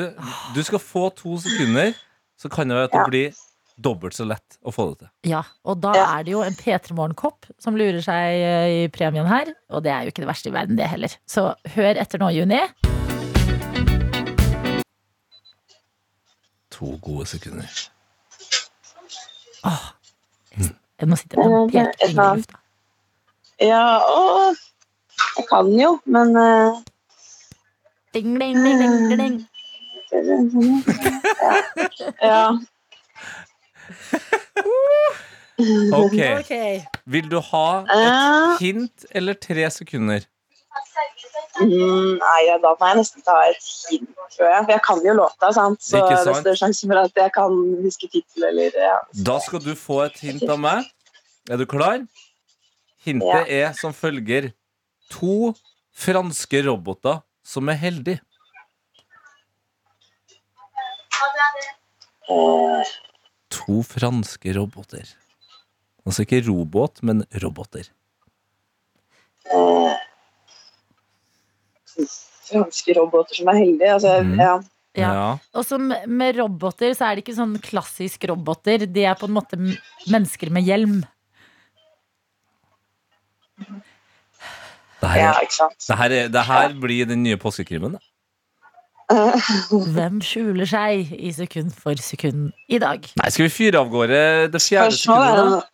[0.55, 1.92] du skal få to sekunder,
[2.38, 3.07] så kan det være at det Ja.
[3.09, 3.38] blir
[3.81, 5.11] dobbelt så lett å få det til.
[5.33, 6.07] Ja, og da Ja.
[6.19, 9.53] er det jo en P3 Morgen-kopp som lurer seg eh, i premien her.
[9.71, 11.14] Og det er jo ikke det verste i verden, det heller.
[11.27, 12.61] Så hør etter nå, Juni.
[16.77, 17.69] To gode sekunder.
[19.69, 19.87] Åh,
[21.01, 22.59] jeg må sitte med en Eh, er pekefinger i lufta.
[23.61, 24.55] Ja, å,
[25.37, 26.81] jeg kan jo, men uh...
[28.14, 30.83] Ding, ding, ding, ding, ding, ding.
[32.23, 32.43] Ja.
[35.92, 36.53] Ok, Ok.
[37.07, 40.20] Vil du ha Eh, et hint eller tre sekunder?
[41.61, 44.64] mm, nei, da må jeg nesten ta et hint, tror jeg.
[44.64, 45.83] For jeg kan jo låta, sant?
[45.83, 48.96] så Ikke det er større sjanse for at jeg kan huske tittel eller ja.
[49.26, 50.85] Da skal du få et hint av meg.
[51.50, 52.07] Er du klar?
[53.05, 54.53] Hintet er som følger.
[55.11, 55.53] To
[55.96, 58.20] franske roboter som er heldige.
[62.31, 62.85] Eh,
[63.50, 65.08] To franske roboter.
[66.06, 67.88] Altså ikke robåt, men roboter.
[69.50, 69.96] eh,
[72.50, 73.92] franske roboter som er heldige.
[73.94, 74.38] Altså, Mm.
[74.38, 74.60] ja.
[74.96, 75.38] Ja.
[75.54, 78.86] Og som med roboter så er det ikke sånn klassisk roboter.
[78.86, 79.56] De er på en måte
[80.10, 81.04] mennesker med hjelm.
[85.00, 85.86] Det her, ja, ikke sant.
[85.88, 87.92] det her, er, det her blir den nye påskekrimmen.
[87.92, 87.98] da.
[89.96, 93.05] Hvem skjuler seg i sekund for sekund i dag?
[93.18, 94.23] Nei, Skal vi fyre av gårde
[94.55, 95.59] det fjerde sekundet?
[95.59, 95.66] da?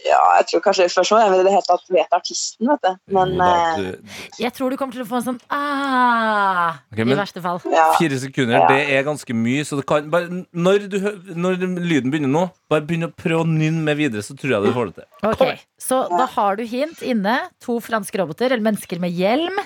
[0.00, 2.86] Ja, jeg tror kanskje det er om jeg i det hele tatt vet artisten, vet
[2.86, 2.92] du.
[3.12, 7.04] Men da, eh, du- Jeg tror du kommer til å få en sånn ah, okay,
[7.04, 7.60] i verste fall.
[7.68, 7.92] ja.
[7.98, 8.68] Fire sekunder, Ja.
[8.68, 9.60] det er ganske mye.
[9.68, 10.98] Så det kan, bare, når, du,
[11.36, 14.62] når lyden begynner nå, bare begynn å prøve å nynne med videre, så tror jeg
[14.64, 15.30] du får det til.
[15.34, 15.60] Okay.
[15.78, 17.36] Så da har du hint inne.
[17.60, 19.58] To franske roboter, eller mennesker med hjelm,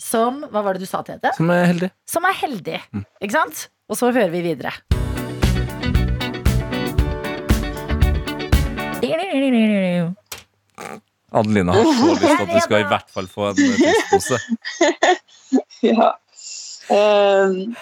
[0.00, 1.32] som Hva var det du sa til henne?
[1.36, 1.90] Som er heldig.
[2.08, 2.80] Som er heldig.
[2.94, 3.04] Mm.
[3.22, 3.68] Ikke sant?
[3.88, 4.72] Og så hører vi videre.
[11.34, 14.38] Adelina har så lyst til at du skal i hvert fall få en plastpose.
[15.90, 16.10] ja.
[16.88, 17.74] Um.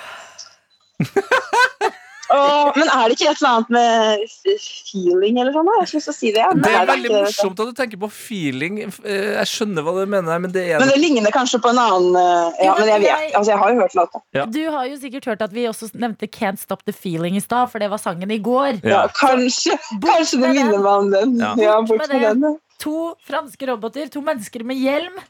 [2.32, 4.22] Men er det ikke et eller annet med
[4.62, 5.68] feeling eller sånn?
[5.68, 6.44] Jeg har ikke lyst til å si det.
[6.52, 8.78] Men Det er veldig det, morsomt at du tenker på feeling.
[9.04, 11.80] Eh, Jeg skjønner hva du mener, men det er Men det ligner kanskje på en
[11.82, 13.34] annen eh, Ja, men jeg vet.
[13.36, 14.22] Altså, jeg har jo hørt låta.
[14.38, 14.46] Ja.
[14.46, 17.70] Du har jo sikkert hørt at vi også nevnte Can't Stop The Feeling i stad,
[17.72, 18.80] for det var sangen i går.
[18.86, 21.36] Ja, kanskje, kanskje det minner meg om den.
[21.42, 21.54] Ja.
[21.60, 22.58] Ja, Bort bort med med den.
[22.82, 25.20] To franske roboter, to mennesker med hjelm,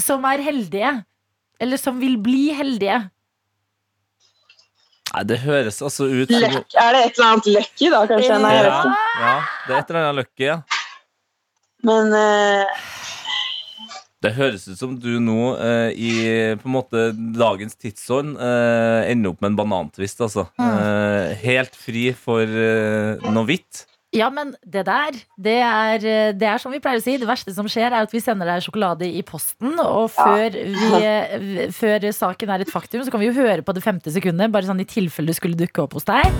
[0.00, 1.04] som er heldige.
[1.62, 2.96] Eller som vil bli heldige.
[5.14, 8.38] Nei, det høres altså ut som Løk, er det et eller annet Lucky, da, kanskje?
[8.42, 8.78] Nei, ja,
[9.22, 9.34] ja,
[9.68, 10.56] det er et eller annet Lucky, ja.
[11.86, 12.90] Men uh...
[14.24, 16.10] Det høres ut som du nå uh, i
[16.58, 20.48] på en måte dagens tidsånd uh, ender opp med en banantvist, altså.
[20.58, 20.70] Mm.
[20.72, 23.84] Eh, helt fri for noe hvitt.
[24.14, 26.04] Ja, men det der, det er,
[26.38, 27.16] det er som vi pleier å si.
[27.18, 29.74] Det verste som skjer, er at vi sender deg sjokolade i posten.
[29.82, 33.82] Og før, vi, før saken er et faktum, så kan vi jo høre på det
[33.82, 34.54] femte sekundet.
[34.54, 36.30] Bare sånn i tilfelle det skulle dukke opp hos deg.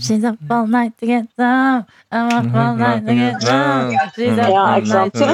[0.00, 1.86] She's up all night to get down.
[2.10, 3.92] I'm up all night to get down.
[4.16, 5.26] She's up Ja, all night to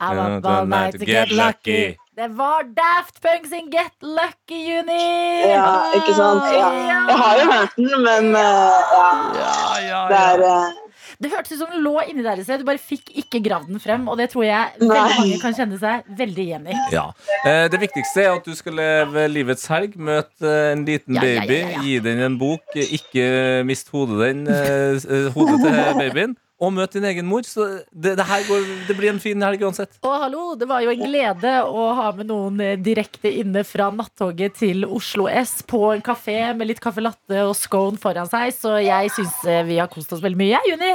[0.00, 1.98] I'm up all night to get lucky.
[2.20, 5.04] Det var Daft Punk sin Get Lucky, Juni!
[5.48, 6.42] Ja, ikke sant?
[6.52, 6.66] Ja.
[7.08, 9.38] Jeg har jo hørt den, men uh,
[9.86, 10.02] ja.
[10.10, 10.74] Det er eh,
[11.16, 12.60] Det hørtes ut som den lå inni der i sted.
[12.60, 14.04] Du bare fikk ikke gravd den frem.
[14.12, 15.16] Og det tror jeg veldig Nei.
[15.16, 16.76] mange kan kjenne seg veldig igjen i.
[16.92, 17.06] Ja.
[17.40, 19.96] Eh, Det viktigste er at du skal leve livets helg.
[19.96, 21.82] Møte en liten Ja, ja, ja, baby, ja, ja.
[21.88, 22.76] gi den en bok.
[23.00, 23.26] Ikke
[23.64, 26.36] mist hodet, den, eh, hodet til babyen.
[26.60, 27.40] Og møt din egen mor.
[27.48, 29.94] Så det, det her går, det blir en fin helg uansett.
[30.04, 33.86] Og hallo, det var jo en glede å ha med noen eh, direkte inne fra
[33.96, 38.52] nattoget til Oslo S på en kafé med litt caffè latte og scone foran seg.
[38.52, 40.92] Så jeg syns eh, vi har kost oss veldig mye, jeg, Juni.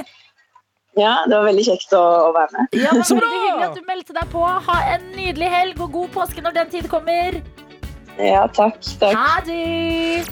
[1.01, 2.77] ja, det var veldig kjekt å, å være med.
[2.83, 4.43] Ja, det var veldig hyggelig at du meldte deg på.
[4.69, 7.41] Ha en nydelig helg og god påske når den tid kommer.
[8.21, 8.77] Ja, takk.
[9.01, 9.17] takk.
[9.17, 10.29] Ha det!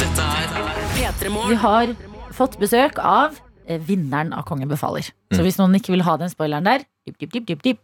[0.00, 0.56] Dette er
[0.96, 1.60] P3 Vi Morgen.
[1.62, 1.92] har
[2.36, 5.08] fått besøk av eh, vinneren av Kongen befaler.
[5.32, 7.80] Så hvis noen ikke vil ha den spoileren der dip, dip, dip.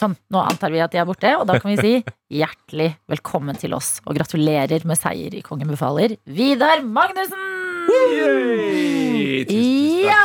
[0.00, 3.56] Sånn, Nå antar vi at de er borte, og da kan vi si hjertelig velkommen
[3.60, 3.98] til oss.
[4.04, 7.50] Og gratulerer med seier i Kongen befaler, Vidar Magnussen!
[10.04, 10.22] Ja!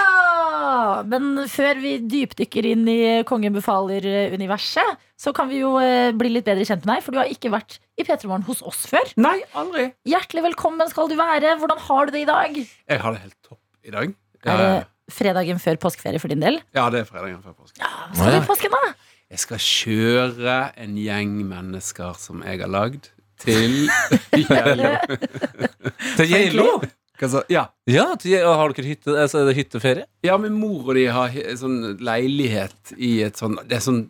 [1.12, 2.98] Men før vi dypdykker inn i
[3.30, 7.20] Kongen befaler-universet, så kan vi jo eh, bli litt bedre kjent med deg, for du
[7.22, 9.12] har ikke vært i P3 Morgen hos oss før.
[9.20, 9.90] Nei, aldri.
[10.08, 11.58] Hjertelig velkommen skal du være.
[11.60, 12.56] Hvordan har du det i dag?
[12.64, 14.16] Jeg har det helt topp i dag.
[14.48, 14.72] Er det
[15.12, 16.60] fredagen før påskeferie for din del?
[16.78, 17.80] Ja, det er fredagen før påske.
[17.82, 18.94] Ja, skal du i påsken, da?
[19.30, 23.88] Jeg skal kjøre en gjeng mennesker som jeg har lagd, til
[24.50, 24.96] Geilo.
[26.18, 26.66] Til Geilo?
[27.52, 27.66] Ja.
[27.90, 30.06] Ja, har dere hytte, altså, er det hytteferie?
[30.24, 34.06] ja, min mor og de har sånn leilighet i et sånn Det er sånn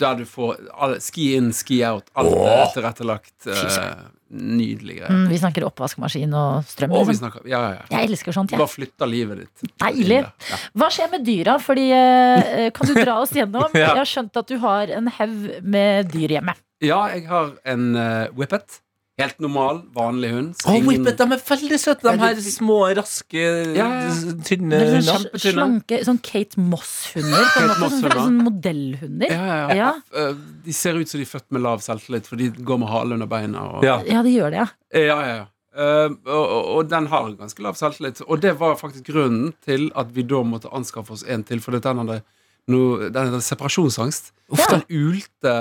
[0.00, 2.06] der du får alle, ski in, ski out.
[2.16, 3.34] Alt er tilrettelagt.
[3.44, 5.10] Uh, nydelig greie.
[5.12, 6.94] Mm, vi snakker oppvaskmaskin og strøm.
[6.96, 7.18] Og Liksom.
[7.20, 7.84] snakker Ja, ja, ja.
[7.98, 8.52] Jeg elsker sånt.
[8.52, 8.62] Ja.
[8.62, 9.74] Bare flytter livet ditt.
[9.82, 10.22] Deilig.
[10.24, 10.60] Ja.
[10.72, 11.58] Hva skjer med dyra?
[11.60, 13.68] Fordi, uh, kan du dra oss gjennom?
[13.78, 13.92] Ja.
[13.92, 16.54] Jeg har skjønt at du har en haug med dyr hjemme.
[16.80, 18.80] ja, jeg har en uh, whippet.
[19.18, 20.50] Helt normal, vanlig hund.
[20.62, 22.04] Å, ingen- Whippet, de er veldig søte.
[22.06, 23.42] De her små, raske,
[23.74, 24.12] Ja, ja.
[24.46, 25.02] tynne hundene.
[25.02, 25.54] kjempetynne.
[25.56, 27.44] slanke, sånn Kate Moss-hunder.
[27.54, 29.28] Kate måte, Sånn, sånn modellhunder.
[29.34, 29.74] Ja, ja, ja.
[29.74, 29.92] Ja.
[30.28, 32.88] Eh, De ser ut som de er født med lav selvtillit, for de går med
[32.88, 33.58] hale under beina.
[33.78, 33.98] Og, Ja.
[34.06, 34.68] Ja, de gjør det, ja.
[34.94, 35.46] ja, ja, ja.
[35.78, 38.22] Uh, og, og, og den har ganske lav selvtillit.
[38.28, 41.60] Og det var faktisk grunnen til at vi da måtte anskaffe oss en til.
[41.60, 42.22] For den hadde,
[42.68, 44.32] noe, den hadde separasjonsangst.
[44.50, 44.78] Uff, Ja.
[44.78, 45.52] Den ulte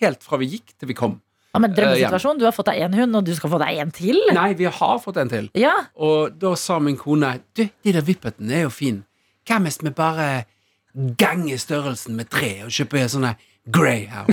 [0.00, 1.20] helt fra vi gikk til vi kom.
[1.56, 2.38] Ja men Eh, Drømmesituasjon.
[2.38, 4.20] Du har fått deg én hund, og du skal få deg en til.
[4.36, 5.48] Nei, vi har fått en til.
[5.58, 9.04] Ja, Og da sa min kone Du, de der vippetene er jo fin
[9.48, 10.44] Hva hvis vi bare
[11.20, 13.28] ganger størrelsen med tre og kjøper en sånn
[13.70, 14.32] greyhound?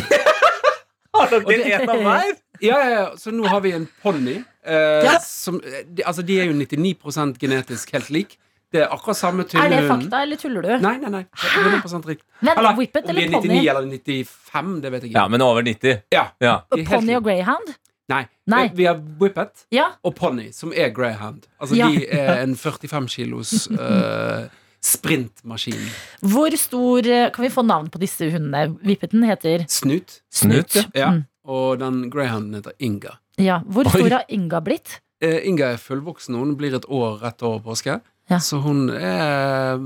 [1.13, 2.33] Har dere en av hver?
[2.63, 4.37] Ja, ja, ja, så nå har vi en ponni.
[4.63, 5.17] Eh, Ja.
[5.19, 8.37] som- de, altså, de er jo 99 genetisk helt lik.
[8.73, 10.71] Det er akkurat samme tynne Er det fakta, eller tuller du?
[10.81, 11.23] Nei, nei, nei.
[11.29, 12.25] det er 100 riktig.
[12.41, 15.19] Men Eller, Whippet om de eller er 99 eller 95, det vet jeg ikke.
[15.19, 16.01] Ja, men over 90.
[16.11, 16.55] Ja, Ja.
[16.89, 17.75] Ponni og greyhound?
[18.09, 18.23] Nei.
[18.49, 18.63] Nei.
[18.75, 19.91] Vi har Whippet Ja.
[20.03, 21.45] og ponni, som er greyhound.
[21.61, 21.87] Altså, Ja.
[21.87, 24.49] de er en 45 kilos uh,
[24.83, 25.79] sprintmaskin.
[26.21, 28.75] Hvor stor eh, Kan vi få navn på disse hundene?
[28.83, 30.19] Whippeten heter Snut.
[30.31, 30.89] Snut, Snut.
[30.95, 31.11] Ja.
[31.13, 31.23] Mm.
[31.45, 33.17] Og den greyhounden heter Inga.
[33.37, 33.61] Ja.
[33.65, 33.93] Hvor Oi.
[33.95, 34.99] stor har Inga blitt?
[35.23, 38.01] Eh, Inga er fullvoksen, hun blir et år rett over påske.
[38.31, 38.39] Ja.
[38.39, 39.79] Så hun er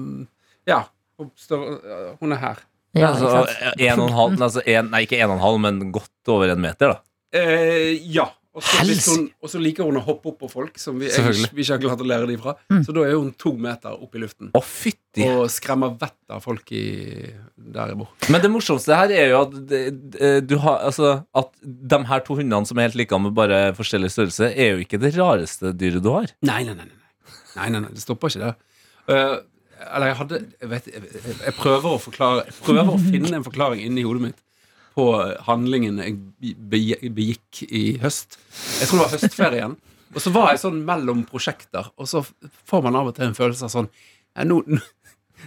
[0.68, 0.84] Ja,
[1.18, 2.66] hun, står, hun er her.
[2.98, 3.46] Ja, altså,
[3.78, 6.54] en og en halv, altså en, Nei, ikke en og en halv, men godt over
[6.54, 7.02] en meter, da.
[7.38, 8.30] Eh, ja.
[8.58, 8.64] Og
[9.52, 12.02] så liker hun å hoppe opp på folk, som vi, jeg, vi ikke har klart
[12.02, 12.56] å lære dem fra.
[12.74, 12.80] Mm.
[12.88, 14.50] Så da er hun to meter opp i luften.
[14.58, 15.28] Å, fytti.
[15.28, 16.88] Og skremmer vettet av folk i,
[17.58, 19.54] der bor Men det morsomste her er jo at
[20.50, 24.10] du har, altså, at de her to hundene som er helt like med bare forskjellig
[24.16, 26.34] størrelse, er jo ikke det rareste dyret du har.
[26.50, 26.90] Nei, nei, nei.
[26.90, 27.04] nei.
[27.58, 28.58] Nei, nei, nei det stopper ikke der.
[29.08, 29.38] Uh,
[29.94, 31.02] eller jeg hadde jeg, vet, jeg,
[31.46, 34.40] jeg prøver å forklare Jeg prøver å finne en forklaring inni hodet mitt
[34.98, 35.06] på
[35.46, 36.56] handlingen jeg
[37.14, 38.40] begikk i høst.
[38.80, 39.76] Jeg tror det var høstferien.
[40.16, 42.24] Og så var jeg sånn mellom prosjekter, og så
[42.66, 43.90] får man av og til en følelse av sånn
[44.38, 44.80] «Nei, nå, nå,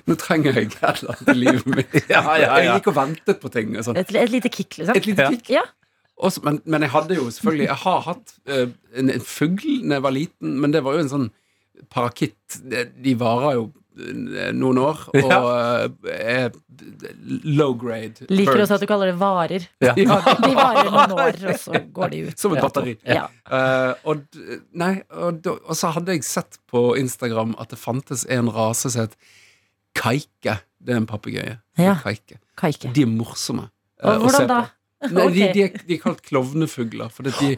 [0.07, 1.99] nå trenger jeg et eller annet i livet mitt.
[2.13, 2.61] Ja, ja, ja.
[2.61, 3.75] Jeg gikk og ventet på ting.
[3.75, 3.99] Og sånn.
[3.99, 4.95] Et, et lite kick, liksom.
[4.95, 5.35] Et lite Ja.
[5.35, 5.51] kick.
[5.59, 5.67] Ja.
[6.21, 8.67] Også, men, men jeg hadde jo selvfølgelig Jeg har hatt uh,
[9.01, 11.31] en, en fugl da jeg var liten, men det var jo en sånn
[11.91, 12.61] parakitt.
[12.67, 13.65] De, de varer jo
[14.01, 15.49] eh, noen år og
[16.11, 16.55] eh, er
[17.45, 18.27] low grade.
[18.31, 18.65] Liker bird.
[18.65, 19.67] også at du kaller det varer.
[19.85, 19.95] Ja.
[19.97, 22.41] De varer noen år, og så går de ut.
[22.41, 22.97] Som et batteri.
[23.05, 23.27] Ja.
[23.51, 24.25] Uh, og,
[24.81, 29.07] nei, og, og så hadde jeg sett på Instagram at det fantes en rase som
[29.07, 29.19] het
[29.99, 30.57] kaike.
[30.81, 31.59] Det er en papegøye.
[31.81, 31.99] Ja.
[32.03, 32.41] Kaike.
[32.61, 32.95] Kaike.
[32.97, 33.69] De er morsomme.
[34.01, 34.61] Og hvordan da?
[35.17, 37.55] Nei, de, de, er, de er kalt klovnefugler, for de,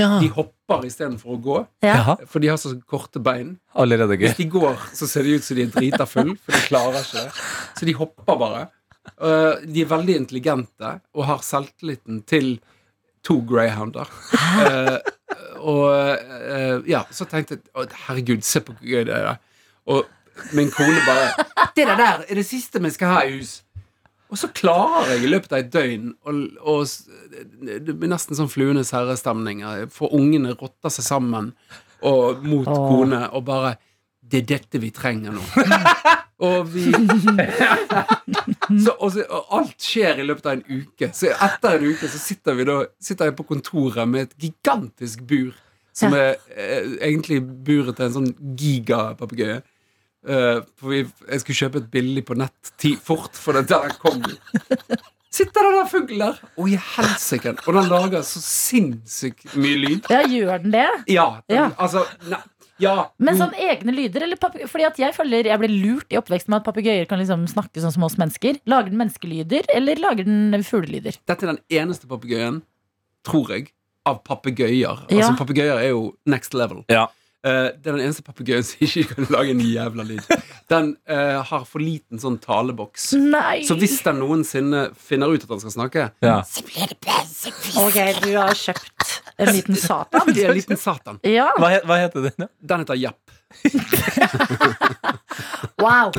[0.00, 0.06] ja.
[0.22, 1.56] de hopper istedenfor å gå.
[1.84, 2.14] Ja.
[2.24, 3.58] For de har så korte bein.
[3.76, 4.30] allerede gøy.
[4.30, 7.02] Hvis de går, så ser det ut som de er drita full, for de klarer
[7.02, 7.44] ikke det.
[7.76, 8.62] Så de hopper bare.
[9.20, 12.56] Uh, de er veldig intelligente og har selvtilliten til
[13.26, 14.08] to greyhounder.
[14.56, 14.96] Uh,
[15.60, 19.36] og uh, ja, så tenkte jeg herregud, se på hvor gøy det er.
[19.92, 20.08] Og
[20.56, 21.44] min kone bare
[21.76, 23.60] Det der er det siste vi skal ha i hus.
[24.30, 26.34] Og så klarer jeg i løpet av et døgn og,
[26.66, 26.80] og
[27.86, 29.58] Det blir nesten sånn Fluenes herre-stemning.
[29.94, 31.52] For ungene rotter seg sammen
[32.06, 32.88] og mot Åh.
[32.90, 33.76] kone og bare
[34.20, 35.44] Det er dette vi trenger nå.
[36.46, 41.12] og vi så, og, så, og alt skjer i løpet av en uke.
[41.14, 45.22] Så etter en uke så sitter, vi da, sitter jeg på kontoret med et gigantisk
[45.30, 45.54] bur.
[45.96, 49.62] Som er eh, egentlig buret til en sånn gigapapegøye.
[50.26, 54.22] Eh, for jeg skulle kjøpe et billig på nett ti, fort, for det der kom.
[55.36, 57.52] Sitter den der fuglen der, og i helsike!
[57.68, 60.06] Og den lager så sinnssykt mye lyd.
[60.10, 60.86] Ja, gjør den det?
[61.12, 61.70] Ja, den, Ja.
[61.76, 62.38] altså ne,
[62.78, 63.08] Ja.
[63.18, 64.22] Men sånn egne lyder?
[64.26, 67.46] Eller fordi at jeg føler jeg ble lurt i oppveksten med at papegøyer kan liksom
[67.48, 68.58] snakke sånn som oss mennesker.
[68.68, 71.16] Lager den menneskelyder, eller lager den fuglelyder?
[71.24, 72.60] Dette er den eneste papegøyen,
[73.24, 73.70] tror jeg,
[74.04, 75.06] av papegøyer.
[75.08, 75.16] Ja.
[75.16, 76.84] Altså, papegøyer er jo next level.
[76.92, 77.06] Ja.
[77.44, 80.24] Eh, det er den eneste papegøyen som ikke kan lage en jævla lyd.
[80.72, 83.12] Den uh, har for liten sånn taleboks.
[83.20, 83.60] Nei!
[83.68, 86.40] Så hvis den noensinne finner ut at den skal snakke, Ja.
[87.84, 90.26] Ok, du har kjøpt en liten satan.
[90.34, 91.20] det er en liten satan.
[91.22, 92.48] Ja, Hva, he- hva heter den?
[92.66, 93.22] Den heter Japp.
[95.78, 96.10] wow.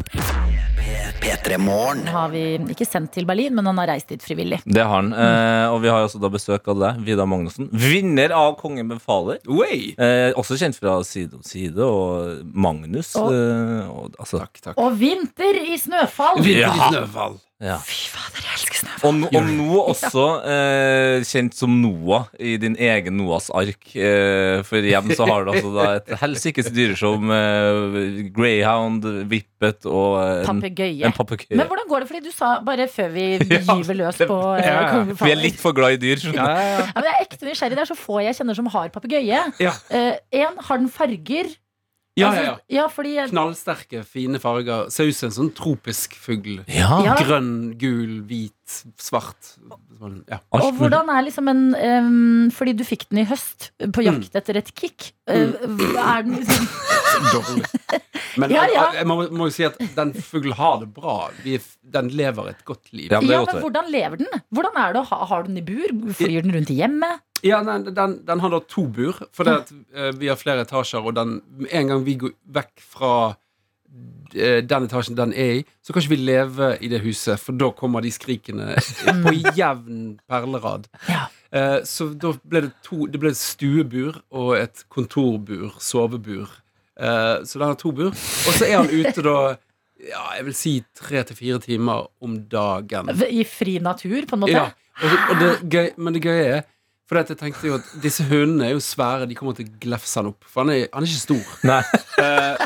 [1.22, 2.04] P3 Morgen.
[2.08, 4.60] Har vi ikke sendt til Berlin, men han har reist dit frivillig.
[4.66, 5.12] Det har han.
[5.14, 7.70] Eh, og vi har også da besøk av deg, Vidar Magnussen.
[7.74, 9.40] Vinner av Kongen befaler.
[9.48, 13.16] Eh, også kjent fra Side om side og Magnus.
[13.16, 14.78] Og- eh, og, altså, Takk, takk.
[14.78, 16.42] Og vinter i snøfall!
[16.44, 16.90] Vinter i Ja.
[16.92, 17.40] snøfall.
[17.64, 17.78] Ja.
[17.82, 19.24] Fy fader, jeg elsker snøfall.
[19.26, 23.88] Og, og nå også eh, kjent som Noah i din egen Noahs ark.
[23.98, 30.20] Eh, for hjem så har du altså da et helsikes dyreshow med greyhound, vippet og
[30.22, 31.02] en, Papegøye.
[31.10, 31.58] en papegøye.
[31.58, 32.10] Men hvordan går det?
[32.14, 35.04] Fordi du sa bare før vi Ja, gyver løs på eh, ja, ja.
[35.24, 36.22] Vi er litt for glad i dyr.
[36.22, 36.46] skjønner du.
[36.46, 37.78] Ja, ja, Ja, men jeg er ekte nysgjerrig.
[37.80, 39.46] Det er så få jeg kjenner som har papegøye.
[39.62, 39.74] ja.
[39.90, 41.56] Eh, en, har den farger?
[42.18, 42.56] Ja, ja, Altså, ja.
[42.82, 44.90] ja, fordi jeg, Knallsterke, fine farger.
[44.94, 46.64] Ser ut som en sånn tropisk fugl.
[46.68, 46.98] Ja.
[47.06, 47.16] Ja.
[47.22, 48.54] Grønn, gul, hvit,
[49.00, 49.54] svart.
[50.00, 50.40] Sånn, Ja.
[50.54, 54.10] Og hvordan er liksom en um, Fordi du fikk den i høst, på Mm.
[54.22, 55.14] jakt etter et kick.
[55.28, 56.68] Eh, er den liksom
[57.34, 58.02] Dårlig.
[58.38, 58.84] Men Ja, ja.
[59.00, 61.16] jeg må, må jo si at den fuglen har det bra.
[61.44, 61.58] Vi,
[61.96, 63.10] den lever et godt liv.
[63.12, 64.42] Ja, men hvordan lever den?
[64.54, 65.96] Hvordan er det å ha Har du den i bur?
[66.20, 67.24] Flyr den rundt i hjemmet?
[67.46, 70.64] Ja, den, den, den har da to bur, for det at, eh, vi har flere
[70.66, 71.36] etasjer, og den,
[71.70, 73.12] en gang vi går vekk fra
[74.34, 77.54] eh, den etasjen den er i, så kan ikke vi leve i det huset, for
[77.58, 78.74] da kommer de skrikene
[79.24, 80.90] på jevn perlerad.
[81.10, 81.28] Ja.
[81.54, 86.50] Eh, så da ble det to Det ble et stuebur og et kontorbur, sovebur.
[86.98, 88.12] Eh, så den har to bur.
[88.12, 89.38] Og så er han ute da
[89.98, 93.10] ja, jeg vil si tre til fire timer om dagen.
[93.10, 94.54] I fri natur, på en måte?
[94.54, 94.68] Ja,
[95.02, 96.66] og, og det gøy, men det gøye er
[97.08, 99.30] For jeg tenkte jo at disse hundene er jo svære.
[99.30, 100.44] De kommer til å glefse han opp.
[100.44, 101.54] For han er, han er ikke stor.
[101.70, 101.82] Nei.
[102.18, 102.64] Eh,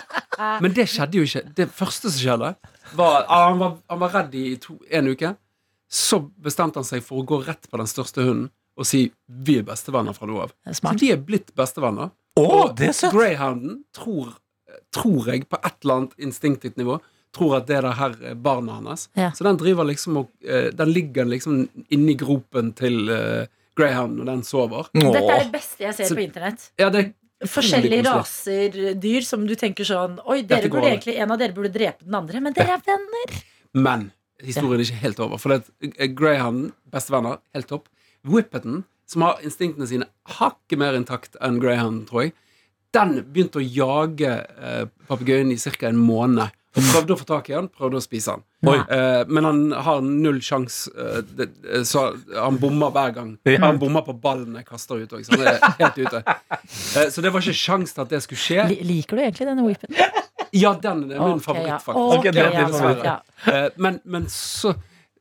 [0.64, 1.42] men det skjedde jo ikke.
[1.54, 2.48] Det første som skjedde,
[2.98, 5.34] var ah, han, var han var redd i to, en uke.
[5.92, 8.48] Så bestemte han seg for å gå rett på den største hunden
[8.80, 10.56] og si 'vi er bestevenner fra nå av'.
[10.74, 12.10] Så de er blitt bestevenner.
[12.40, 13.14] Og det er søtt!
[13.16, 14.36] Greyhounden tror,
[14.96, 17.00] tror jeg, på et eller annet instinktivt nivå,
[17.36, 19.08] tror at det er det her er barnet hans.
[19.20, 19.32] Ja.
[19.36, 23.46] Så den driver liksom og eh, Den ligger liksom inni gropen til uh,
[23.80, 24.90] Greyhound når den sover.
[24.94, 26.72] Dette er det beste jeg ser Så- på internett.
[26.80, 31.40] Ja, det Forskjellige raser dyr som du tenker sånn Oi, dere burde egentlig, en av
[31.42, 33.40] dere burde drepe den andre, men dere er venner.
[33.74, 34.04] Men
[34.46, 35.42] historien er ikke helt over.
[35.42, 37.88] For det, Greyhounden, bestevenner, helt topp.
[38.30, 42.34] Whippeten, som har instinktene sine hakket mer intakt enn greyhound, tror jeg,
[42.96, 45.88] den begynte å jage eh, papegøyen i ca.
[45.92, 46.58] en måned.
[46.72, 48.44] Og prøvde å få tak i han, prøvde å spise han.
[48.72, 48.78] Oi.
[48.96, 53.34] Eh, men han har null sjanse, eh, eh, så han bommer hver gang.
[53.44, 53.58] Ja.
[53.66, 56.22] Han bommer på ballen jeg kaster ut òg, så han er helt ute.
[56.24, 58.70] Eh, så det var ikke sjans til at det skulle skje.
[58.72, 60.00] Li- Liker du egentlig denne whippen?
[60.56, 61.82] Ja, den er min okay, favoritt, ja.
[61.84, 62.16] faktisk.
[62.20, 63.18] Ok, det er ja, ja.
[63.52, 64.72] Eh, men men så,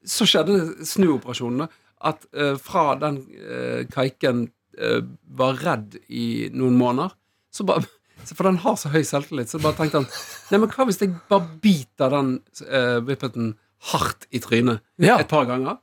[0.06, 1.64] så skjedde snuoperasjonen.
[1.66, 1.70] da,
[2.00, 4.46] At eh, fra den eh, kaiken
[4.78, 5.00] eh,
[5.36, 7.16] var redd i noen måneder,
[7.52, 7.84] så bare
[8.30, 9.48] For den har så høy selvtillit.
[9.48, 10.08] Så bare tenkte han
[10.52, 12.34] Nei, men hva hvis jeg bare biter den
[12.68, 13.54] uh, whippeten
[13.92, 15.14] hardt i trynet Ja.
[15.22, 15.78] et par ganger?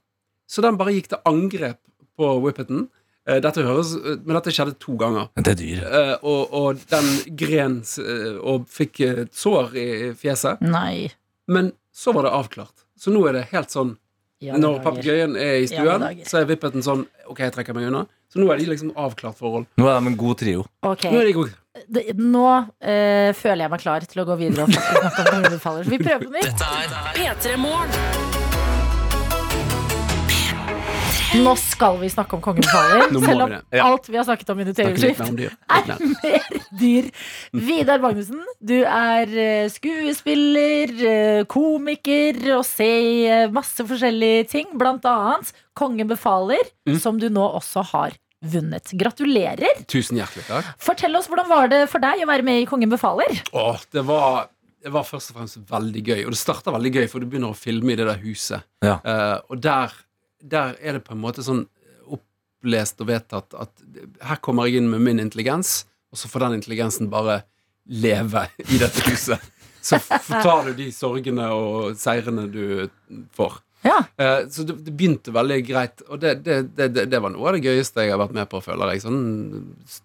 [0.46, 1.80] Så den bare gikk til angrep
[2.18, 2.86] på whippeten.
[3.28, 5.32] Eh, dette høres, men dette skjedde to ganger.
[5.36, 5.82] Det er dyr.
[5.90, 7.10] Eh, og, og den
[7.42, 9.88] gren eh, og fikk eh, et sår i
[10.22, 10.62] fjeset.
[10.64, 11.10] Nei.
[11.52, 12.86] Men så var det avklart.
[13.02, 13.96] Så nå er det helt sånn
[14.42, 18.04] I Når papegøyen er i stuen, så er vippeten sånn Ok, jeg trekker meg unna.
[18.30, 19.66] Så nå er de liksom avklart forhold.
[19.80, 20.66] Nå er de en god trio.
[20.86, 21.12] Okay.
[21.12, 21.54] Nå er de gode.
[21.90, 25.60] det- Nå øh, føler jeg meg klar til å gå videre og faktisk snakke om
[25.60, 25.84] Kongen.
[25.84, 26.68] Så vi prøver på nytt.
[27.18, 28.37] P3 Morgen.
[31.36, 33.10] Nå skal vi snakke om Kongen befaler.
[33.26, 33.56] Selv om.
[33.76, 33.84] Ja.
[33.90, 35.52] alt vi har snakket om om dyr.
[35.68, 36.00] er mer.
[36.24, 37.10] mer dyr.
[37.52, 44.72] Vidar Magnussen, du er eh, skuespiller, eh, komiker og ser eh, masse forskjellige ting.
[44.80, 47.00] Blant annet Kongen befaler, Mm.
[47.04, 48.94] som du nå også har vunnet.
[48.96, 49.84] Gratulerer.
[49.92, 50.72] Tusen hjertelig takk.
[50.80, 53.36] Fortell oss, hvordan var det for deg å være med i Kongen befaler?
[53.52, 54.48] Åh, det var,
[54.82, 56.22] det var først og fremst veldig gøy.
[56.26, 58.64] Og det starta veldig gøy, for du begynner å filme i det der huset.
[58.86, 58.98] Ja.
[59.04, 59.92] Uh, og der,
[60.42, 61.66] der er det på en måte sånn
[62.08, 63.86] opplest og vedtatt at
[64.26, 67.42] her kommer jeg inn med min intelligens, og så får den intelligensen bare
[67.88, 69.44] leve i dette huset.
[69.82, 72.90] Så tar du de sorgene og seirene du
[73.38, 73.62] får.
[73.86, 74.02] Ja.
[74.18, 77.64] Eh, så det, det begynte veldig greit, og det, det, det, var noe av det
[77.70, 79.22] gøyeste jeg har vært med på, føler jeg, sånn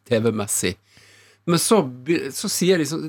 [0.09, 0.77] TV-messig.
[1.51, 1.81] Men så,
[2.31, 3.01] så de så,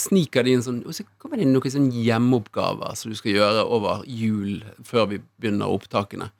[0.00, 3.34] sniker de inn sånn Og så kommer det inn noen sånn hjemmeoppgaver som du skal
[3.34, 6.30] gjøre over jul før vi begynner opptakene.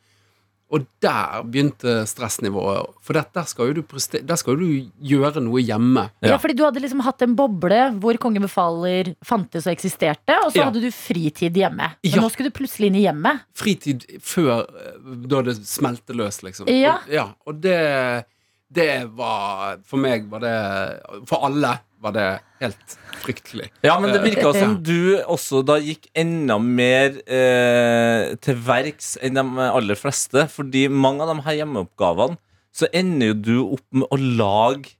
[0.72, 2.94] Og der begynte stressnivået.
[3.04, 3.82] For der, skal jo du
[4.24, 6.06] der skal jo du gjøre noe hjemme.
[6.22, 6.30] Ja.
[6.32, 6.36] Ja.
[6.40, 10.62] fordi du hadde liksom hatt en boble hvor Konge befaler fantes og eksisterte, og så
[10.62, 10.64] Ja.
[10.70, 11.92] hadde du fritid hjemme.
[12.02, 12.22] Men Ja.
[12.22, 13.40] nå skulle du plutselig inn i hjemmet.
[13.54, 14.96] Fritid før eh,
[15.28, 16.66] da det smelte løs, liksom.
[16.72, 16.94] Ja.
[17.04, 18.24] Og, ja, og det,
[18.72, 22.26] det var For meg var det For alle var det
[22.62, 23.68] helt fryktelig.
[23.86, 29.38] Ja, men det virka som du også da gikk enda mer eh, til verks enn
[29.38, 30.48] de aller fleste.
[30.50, 32.40] Fordi mange av de her hjemmeoppgavene
[32.72, 34.96] så ender jo du opp med å lage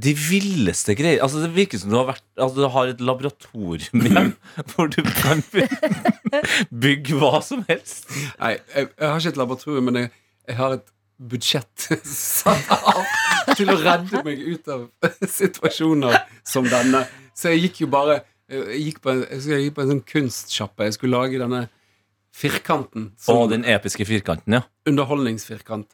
[0.00, 1.22] de villeste greier.
[1.22, 4.32] Altså Det virker som du har, vært, altså, du har et laboratorium hjem
[4.72, 5.42] hvor du kan
[6.70, 8.08] bygge hva som helst.
[8.40, 10.14] Nei, jeg, jeg har ikke et laboratorium, men jeg,
[10.50, 13.04] jeg har et budsjett satt av
[13.56, 14.86] til å redde meg ut av
[15.40, 17.04] situasjoner som denne.
[17.36, 18.20] Så jeg gikk jo bare
[18.50, 20.88] Jeg gikk på en, jeg gikk på en sånn kunstsjappe.
[20.88, 21.68] Jeg skulle lage denne
[22.34, 23.12] firkanten.
[23.30, 24.62] Og Å, den episke firkanten, ja.
[24.90, 25.86] underholdningsfirkant.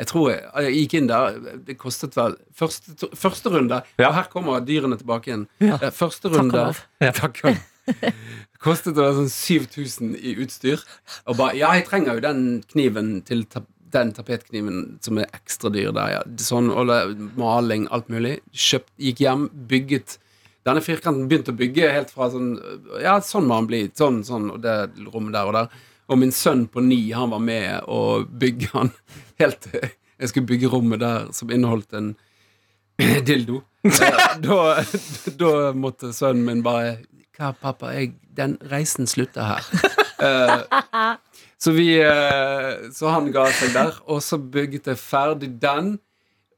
[0.00, 1.36] Jeg tror jeg, jeg gikk inn der.
[1.66, 4.08] Det kostet vel Første, to- første runde Ja.
[4.08, 5.46] Og her kommer dyrene tilbake igjen.
[5.60, 5.76] Ja.
[5.82, 6.62] Eh, Første runde.
[7.20, 7.66] Takk og lov.
[8.64, 10.82] Kostet det sånn 7000 i utstyr.
[11.28, 13.62] Og bare Ja, jeg trenger jo den kniven til ta
[13.92, 16.10] den tapetkniven som er ekstra dyr der.
[16.14, 16.22] Ja.
[16.38, 18.38] Sånn, det- maling, alt mulig.
[18.52, 20.18] Kjøpt, gikk hjem, bygget
[20.62, 22.50] Denne firkanten begynte å bygge helt fra sånn
[23.00, 23.86] Ja, sånn må han bli.
[23.96, 25.68] Sånn, sånn, og det rommet der og der.
[26.10, 28.90] Og min sønn på ni, han var med og bygge han
[29.40, 29.80] helt til
[30.20, 32.12] Jeg skulle bygge rommet der som inneholdt en
[33.24, 33.62] dildo.
[33.88, 34.84] Eh, Da,
[35.40, 36.98] da måtte sønnen min bare
[37.38, 37.94] Hva, pappa?
[37.96, 39.64] Jeg, den reisen slutter her.
[40.20, 40.60] Eh,
[41.60, 45.98] så vi eh, Så han ga seg der, og så bygget jeg ferdig den.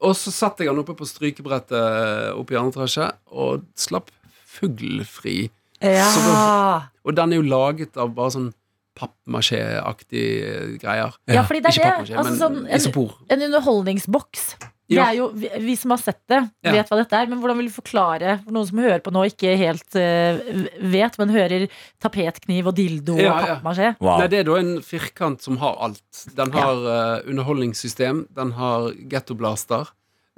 [0.02, 4.10] Og så satte jeg han oppe på strykebrettet oppe i andre etasje og slapp
[4.52, 5.46] fuglefri.
[5.82, 6.06] Ja.
[6.10, 6.22] Så
[7.06, 8.50] Og den er jo laget av bare sånn
[8.98, 11.14] pappmasjé-aktige greier.
[11.30, 12.16] Ja, fordi det er Ikke det.
[12.18, 14.52] Altså, sånn, en, en underholdningsboks.
[14.92, 15.06] Det Ja.
[15.10, 16.72] er jo, vi, vi som har sett det, Ja.
[16.76, 17.30] vet hva dette er.
[17.30, 20.42] Men hvordan vil du forklare for noen som hører på nå, ikke helt uh,
[20.92, 21.64] vet, men hører
[22.02, 23.94] tapetkniv og dildo Ja, og pappmasjé?
[24.00, 24.18] Wow.
[24.20, 26.26] Nei, det er da en firkant som har alt.
[26.36, 29.88] Den har uh, underholdningssystem, den har gettoblaster,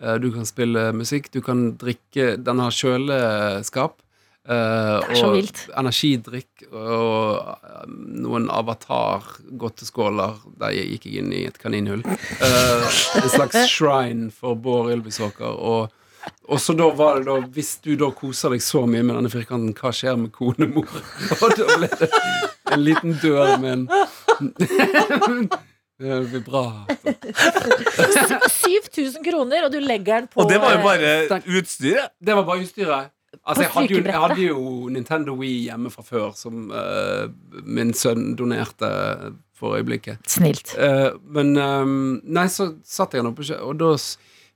[0.02, 4.00] uh, du kan spille musikk, du kan drikke Den har kjøleskap.
[4.48, 5.60] Eh, Det er så og vilt.
[5.80, 7.84] energidrikk og eh,
[8.24, 10.36] noen avatar-godteskåler.
[10.60, 12.02] Der gikk jeg inn i et kaninhull.
[12.04, 12.88] Eh,
[13.22, 15.52] en slags shrine for Bård Ylvisåker.
[15.56, 15.90] Og,
[16.48, 19.32] og så da var det da Hvis du da koser deg så mye med denne
[19.32, 20.88] firkanten, hva skjer med konemor?
[21.42, 22.08] Og da ble det
[22.74, 23.84] en liten dør med en
[25.94, 26.62] Det blir bra.
[28.50, 32.10] 7000 kroner, og du legger den på Og det var jo bare utstyret.
[32.18, 33.12] Det var bare utstyret.
[33.44, 37.26] Altså, jeg, hadde jo, jeg hadde jo Nintendo Wii hjemme fra før, som uh,
[37.68, 38.88] min sønn donerte
[39.54, 40.22] for øyeblikket.
[40.32, 40.72] Snilt.
[40.78, 43.90] Uh, men um, Nei, så satte jeg den oppe, og da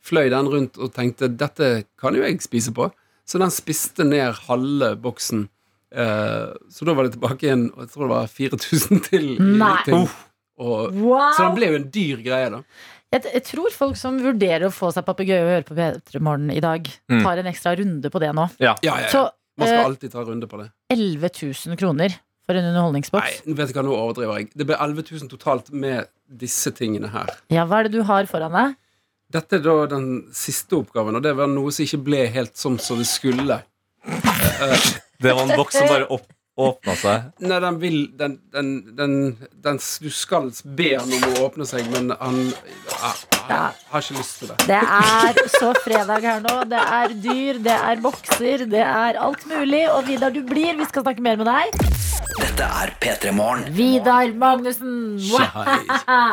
[0.09, 1.71] fløy den rundt og tenkte dette
[2.01, 2.89] kan jo jeg spise på.
[3.29, 5.45] Så den spiste ned halve boksen.
[5.93, 9.29] Uh, så da var det tilbake igjen, og jeg tror det var 4000 til.
[9.37, 9.75] Nei.
[9.85, 10.09] ting.
[10.59, 11.29] Og, Wow!
[11.37, 12.65] så den ble jo en dyr greie, da.
[13.15, 16.51] Jeg, jeg tror folk som vurderer å få seg papegøye og høre på P3 Morgen
[16.53, 17.23] i dag, Mm.
[17.25, 18.49] tar en ekstra runde på det nå.
[18.61, 19.09] Ja, ja, ja.
[19.09, 19.23] Så
[19.59, 20.69] Man skal eh, alltid ta runde på det.
[20.93, 21.31] 11
[21.73, 22.13] 000 kroner
[22.47, 23.41] for en underholdningsboks.
[23.47, 24.51] Nei, vet du hva, nå overdriver jeg.
[24.55, 27.33] Det ble 11 000 totalt med disse tingene her.
[27.51, 28.77] Ja, hva er det du har foran deg?
[29.33, 32.79] Dette er da den siste oppgaven, og det var noe som ikke ble helt sånn
[32.81, 33.59] som det skulle.
[35.21, 36.29] Det var en boks som bare opp,
[36.59, 37.29] åpna seg.
[37.45, 39.15] Nei, den vil den, den, den,
[39.65, 42.41] den Du skal be han om å åpne seg, men han
[42.99, 44.59] ah, har ikke lyst til det.
[44.69, 46.57] Det er så fredag her nå.
[46.71, 49.85] Det er dyr, det er bokser, det er alt mulig.
[49.95, 50.75] Og Vidar, du blir.
[50.79, 51.79] Vi skal snakke mer med deg.
[52.39, 53.65] Dette er P3 Morgen.
[53.75, 55.19] Vidar Magnussen!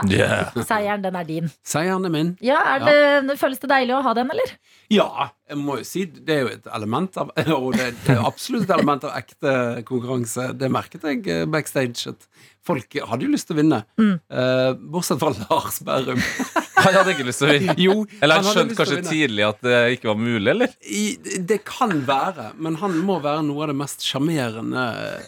[0.10, 0.52] Yeah.
[0.70, 1.50] Seieren, den er din.
[1.66, 2.36] Seieren er min.
[2.46, 4.56] Ja, er det, Føles det deilig å ha den, eller?
[4.94, 8.68] Ja, jeg må jo si det er jo et element av Og det er absolutt
[8.68, 9.54] et element av ekte
[9.88, 10.52] konkurranse.
[10.58, 12.14] Det merket jeg eh, backstage.
[12.14, 12.28] At
[12.66, 13.82] folk hadde jo lyst til å vinne.
[14.02, 16.22] Eh, bortsett fra Lars Berrum.
[16.86, 17.76] Han hadde ikke lyst til å vinne.
[17.82, 20.74] Jo, Eller han han skjønte kanskje tidlig at det ikke var mulig, eller?
[20.86, 21.04] I,
[21.42, 24.84] det kan være, men han må være noe av det mest sjarmerende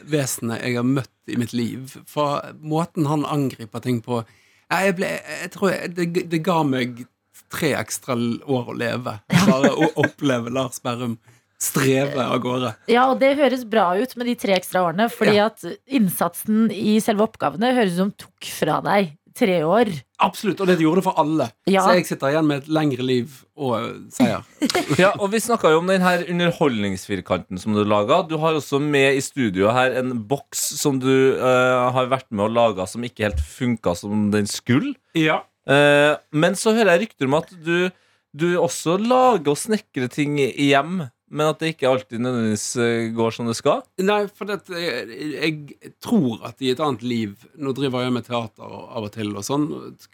[0.05, 1.95] vesenet jeg har møtt i mitt liv.
[2.05, 4.21] For måten han angriper ting på
[4.67, 5.09] Jeg, ble,
[5.41, 7.07] jeg tror jeg, det, det ga meg
[7.53, 9.17] tre ekstra år å leve.
[9.47, 11.17] Bare å oppleve Lars Berrum
[11.57, 12.73] streve av gårde.
[12.91, 16.99] Ja, og det høres bra ut med de tre ekstra årene, fordi at innsatsen i
[17.03, 19.91] selve oppgavene høres ut som tok fra deg tre år.
[20.23, 21.49] Absolutt, og det gjorde det for alle.
[21.69, 21.83] Ja.
[21.85, 24.45] Så jeg sitter igjen med et lengre liv og eh, seier.
[25.01, 28.23] Ja, og Vi snakka jo om den her underholdningsfirkanten som du laga.
[28.25, 32.47] Du har også med i studio her en boks som du uh, har vært med
[32.47, 34.95] og laga som ikke helt funka som den skulle.
[35.17, 35.43] Ja.
[35.67, 37.89] Eh, men så hører jeg rykter om at du,
[38.37, 43.33] du også lager og snekrer ting hjem, men at det ikke alltid nødvendigvis eh, går
[43.35, 43.81] som det skal.
[43.99, 48.23] Nei, for det, jeg, jeg tror at i et annet liv Nå driver jeg med
[48.29, 49.65] teater av og til, og sånn.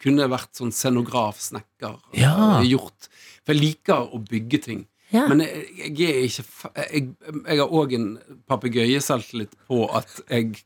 [0.02, 2.00] Kunne jeg vært sånn scenograf, snekker.
[2.18, 2.34] Ja.
[2.58, 3.06] eh, Gjort.
[3.44, 4.82] For jeg liker å bygge ting.
[5.14, 5.28] Ja.
[5.30, 7.02] Men jeg, jeg er ikke Jeg,
[7.44, 8.06] jeg har òg en
[8.50, 10.64] papegøyeselvtillit på at jeg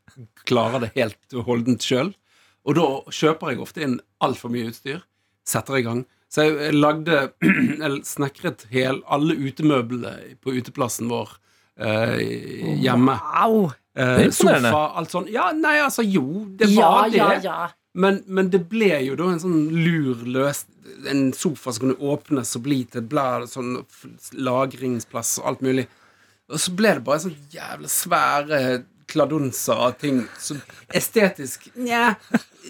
[0.48, 2.14] klarer det helt holdent sjøl.
[2.68, 5.00] Og da kjøper jeg ofte inn altfor mye utstyr.
[5.48, 6.02] Setter i gang.
[6.28, 7.30] Så jeg, lagde
[7.80, 11.30] Jeg snekret hel, alle utemøblene på uteplassen vår
[11.80, 12.18] eh,
[12.84, 13.14] hjemme.
[13.32, 13.70] Wow!
[13.98, 15.30] Eh, sofa, alt sånn.
[15.32, 17.16] Ja, nei, altså jo, det Ja, var det.
[17.22, 17.70] ja, ja.
[17.98, 20.60] Men, men det ble jo da en sånn lur løs
[21.10, 23.78] En sofa som kunne åpnes og bli til blad, sånn
[24.38, 25.86] lagringsplass og alt mulig.
[26.52, 28.60] Og så ble det bare en sånn jævlig svære
[29.08, 30.60] kladunser av ting som
[30.94, 32.14] estetisk Nja,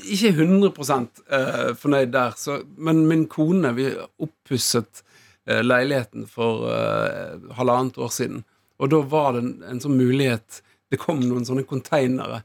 [0.05, 2.37] ikke 100 eh, fornøyd der.
[2.39, 3.89] Så, men min kone, vi
[4.23, 5.03] oppusset
[5.49, 8.45] eh, leiligheten for eh, halvannet år siden.
[8.79, 12.39] Og da var det en, en sånn mulighet Det kom noen sånne konteinere.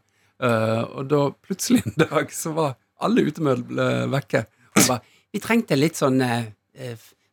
[0.44, 2.74] Og da plutselig en dag så var
[3.06, 4.42] alle utemøblene vekke.
[4.74, 6.20] Og bare, vi trengte litt sånn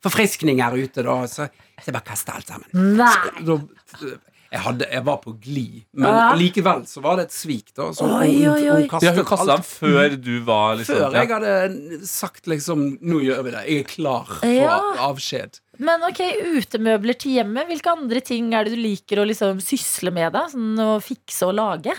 [0.04, 1.48] forfriskning her ute, da, så,
[1.80, 2.94] så jeg bare kasta alt sammen.
[3.00, 3.42] Nei!
[3.48, 3.56] Da,
[4.50, 6.34] jeg, hadde, jeg var på glid, men Ja.
[6.34, 7.72] likevel så var det et svik.
[7.76, 8.80] da så Oi, hun- oi, oi.
[8.80, 11.22] hun kastet Ja, Hun kasta alt før du var liksom før ja.
[11.22, 13.64] jeg hadde sagt liksom Nå gjør vi det.
[13.68, 14.80] Jeg er klar for Ja.
[15.06, 15.60] avskjed.
[15.78, 16.20] Men ok,
[16.60, 17.66] utemøbler til hjemmet.
[17.70, 20.32] Hvilke andre ting er det du liker å liksom sysle med?
[20.32, 20.46] da?
[20.48, 21.94] Sånn Å fikse og lage?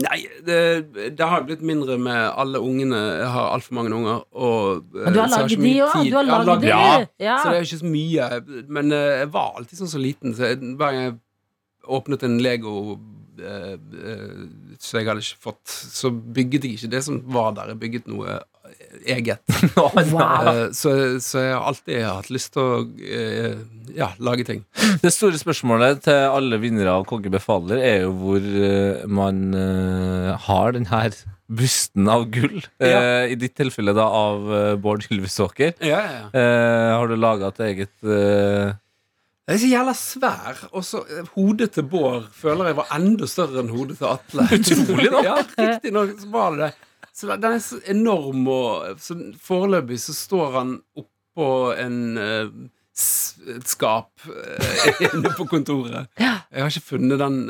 [0.00, 2.96] Nei, det, det har blitt mindre med alle ungene.
[3.20, 4.22] Jeg har altfor mange unger.
[4.32, 6.08] Og, eh, Men du har så lagd de òg.
[6.08, 6.68] Du har lagd de.
[6.68, 7.04] Ja.
[7.20, 7.34] Ja.
[7.42, 8.68] Så det er ikke så mye.
[8.68, 11.18] Men eh, jeg var alltid sånn så liten, så jeg, hver gang jeg
[11.98, 12.74] åpnet en Lego
[13.40, 14.38] eh, eh,
[14.80, 17.74] så jeg hadde ikke fått, så bygget jeg ikke det som var der.
[17.74, 18.40] Jeg bygget noe
[19.06, 19.40] eget.
[19.76, 20.48] Wow.
[20.48, 23.58] Eh, så, så jeg har alltid hatt lyst til å eh,
[23.96, 24.62] ja, lage ting.
[25.02, 30.32] Det store spørsmålet til alle vinnere av Konge befaler er jo hvor eh, man eh,
[30.46, 31.14] har den her
[31.50, 32.60] busten av gull.
[32.82, 33.00] Ja.
[33.00, 35.74] Eh, I ditt tilfelle da av eh, Bård Ylvisåker.
[35.82, 36.28] Ja, ja, ja.
[36.30, 38.76] Eh, har du laga et eget eh,
[39.50, 43.26] Den er så jævla svær, og så eh, hodet til Bård føler jeg var enda
[43.26, 44.44] større enn hodet til Atle.
[44.60, 45.26] Utrolig nok.
[45.26, 46.68] Ja, riktig nok så var det det.
[47.18, 50.70] Så den er så enorm, og så foreløpig så står han
[51.02, 51.48] oppå
[51.82, 52.46] en uh,
[53.56, 56.06] et skap uh, inne på kontoret.
[56.14, 57.42] Jeg har ikke funnet den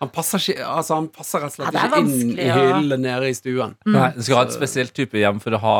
[0.00, 2.38] Han passer, ikke, altså han passer rett og slett Ja, det er ikke inn vanskelig,
[2.38, 2.54] i ja.
[2.78, 3.72] hyllen nede i stuen.
[3.86, 5.74] Nei, Du skal ha et spesielt type hjem for å ha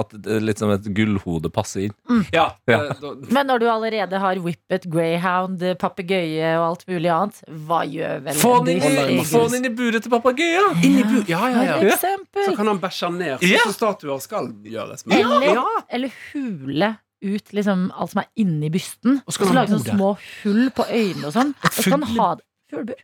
[0.00, 1.94] at litt som et gullhode passer inn.
[2.32, 2.80] Ja, Ja.
[2.90, 7.38] eh, da, Men når du allerede har Whippet, Greyhound, papegøye og alt mulig annet,
[7.68, 10.10] hva gjør vel Få han den inn, i- disse- få den inn i buret til
[10.10, 10.82] papegøyen!
[10.84, 11.22] inn i bu...
[11.28, 11.78] Ja, ja, ja.
[11.78, 12.56] For Så eksempel.
[12.56, 13.58] kan han bæsje ned, sånn Ja.
[13.68, 15.06] som statuer skal gjøres.
[15.06, 15.18] med.
[15.20, 15.64] Eller, Ja.
[15.88, 19.18] eller hule ut liksom alt som er inni bysten.
[19.22, 19.94] Og Og så kan så han lage bo sånne der.
[19.94, 21.54] små hull på øynene og sånn.
[21.62, 22.94] Og så kan han ha det Fuglebur.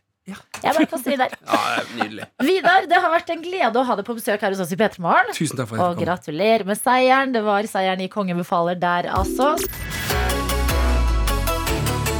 [0.63, 1.35] Jeg bare kaster der.
[1.49, 2.27] Ja, det er nydelig.
[2.49, 4.79] Vidar, det har vært en glede å ha deg på besøk her hos oss i
[4.79, 5.33] P3 Morgen.
[5.37, 6.05] Tusen takk for at Og jeg kom.
[6.09, 7.33] gratulerer med seieren.
[7.35, 9.55] Det var seieren i Kongen befaler der, altså.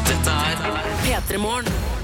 [0.10, 0.56] Dette er
[1.06, 1.99] P3 Morgen.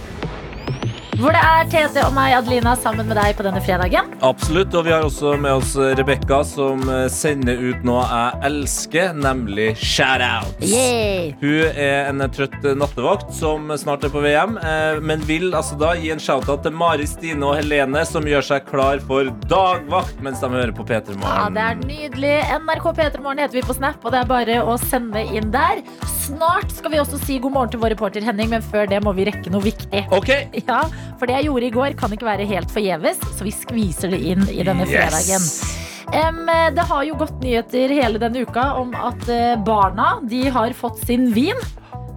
[1.19, 4.09] Hvor det er Tete og meg, Adelina, sammen med deg på denne fredagen.
[4.25, 4.73] Absolutt.
[4.75, 10.73] Og vi har også med oss Rebekka, som sender ut noe jeg elsker, nemlig shoutouts.
[11.41, 15.93] Hun er en trøtt nattevakt som snart er på VM, eh, men vil altså da
[15.99, 20.41] gi en shoutout til Mari, Stine og Helene, som gjør seg klar for dagvakt mens
[20.43, 22.35] de hører på P3 Ja, det er nydelig.
[22.65, 25.83] NRK P3morgen heter vi på Snap, og det er bare å sende inn der.
[26.25, 29.13] Snart skal vi også si god morgen til vår reporter Henning, men før det må
[29.13, 30.05] vi rekke noe viktig.
[30.15, 30.31] OK.
[30.65, 30.81] Ja,
[31.19, 34.21] For det jeg gjorde i går, kan ikke være helt forgjeves, så vi skviser det
[34.33, 35.45] inn i denne fredagen.
[36.15, 36.41] Em,
[36.77, 41.01] det har jo gått nyheter hele denne uka om at eh, barna de har fått
[41.05, 41.61] sin vin.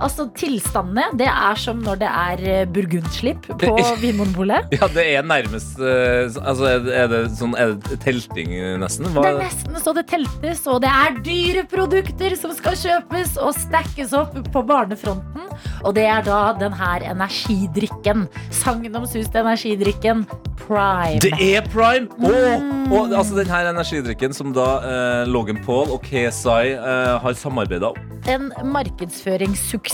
[0.05, 3.73] Altså Tilstandene det er som når det er eh, burgundslipp på
[4.03, 4.69] Vinmonopolet.
[4.79, 9.09] Ja, det er nærmest eh, Altså, er det, sånn Er det telting, nesten?
[9.15, 9.25] Hva?
[9.27, 13.55] Det er nesten så det teltes, og det er dyre produkter som skal kjøpes og
[13.57, 15.47] stackes opp på barnefronten.
[15.87, 18.27] Og det er da den her energidrikken.
[18.55, 20.27] Sagnomsuste energidrikken
[20.61, 21.21] Prime.
[21.25, 22.11] Det er prime!
[22.19, 22.93] Og, Mm.
[22.93, 27.93] og altså den her energidrikken som da eh, Logan Paul og KSI eh, har samarbeida
[27.95, 28.01] om.
[28.29, 29.88] En markedsføringssuksess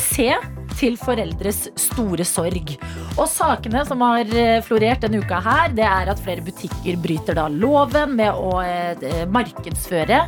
[0.78, 2.74] til foreldres store sorg.
[3.14, 7.38] Og sakene som har eh, florert denne uka her, det er at flere butikker bryter
[7.38, 10.24] da loven med å eh, markedsføre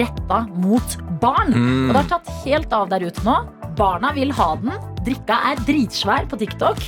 [0.00, 1.52] retta mot barn.
[1.54, 3.40] Og det har tatt helt av der ute nå.
[3.78, 4.72] Barna vil ha den.
[5.06, 6.82] Drikka er dritsvær på TikTok.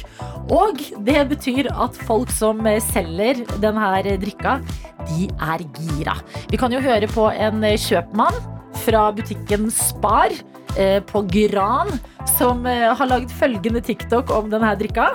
[0.53, 4.59] Og det betyr at folk som selger denne drikka,
[5.09, 6.17] de er gira.
[6.51, 8.37] Vi kan jo høre på en kjøpmann
[8.83, 10.35] fra butikken Spar
[11.07, 11.91] på Gran,
[12.39, 15.13] som eh, har laget følgende TikTok om denne drikka.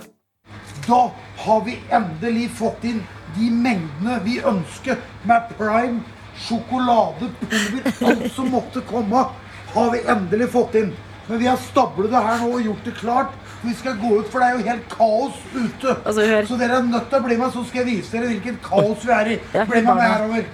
[0.88, 1.02] Da
[1.38, 3.02] har vi endelig fått inn
[3.38, 6.00] de mengdene vi ønsket med prime,
[6.38, 9.26] sjokolade, pulver, alt som måtte komme,
[9.74, 10.94] har vi endelig fått inn.
[11.28, 13.34] Men vi har stablet det her nå og gjort det klart.
[13.62, 15.98] Vi skal gå ut, for det er jo helt kaos ute.
[16.06, 16.28] Altså.
[16.48, 19.04] Så dere er nødt til å bli med, så skal jeg vise dere hvilket kaos
[19.04, 19.40] vi er i.
[19.58, 20.48] Bli med meg herover.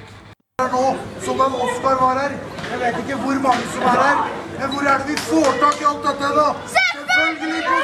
[0.63, 0.85] Nå,
[1.25, 2.39] som en Oscar var her.
[2.71, 4.42] Jeg vet ikke hvor mange som er her.
[4.59, 6.47] Men hvor er det vi får tak i alt dette, da?
[6.73, 7.75] Selvfølgelig på!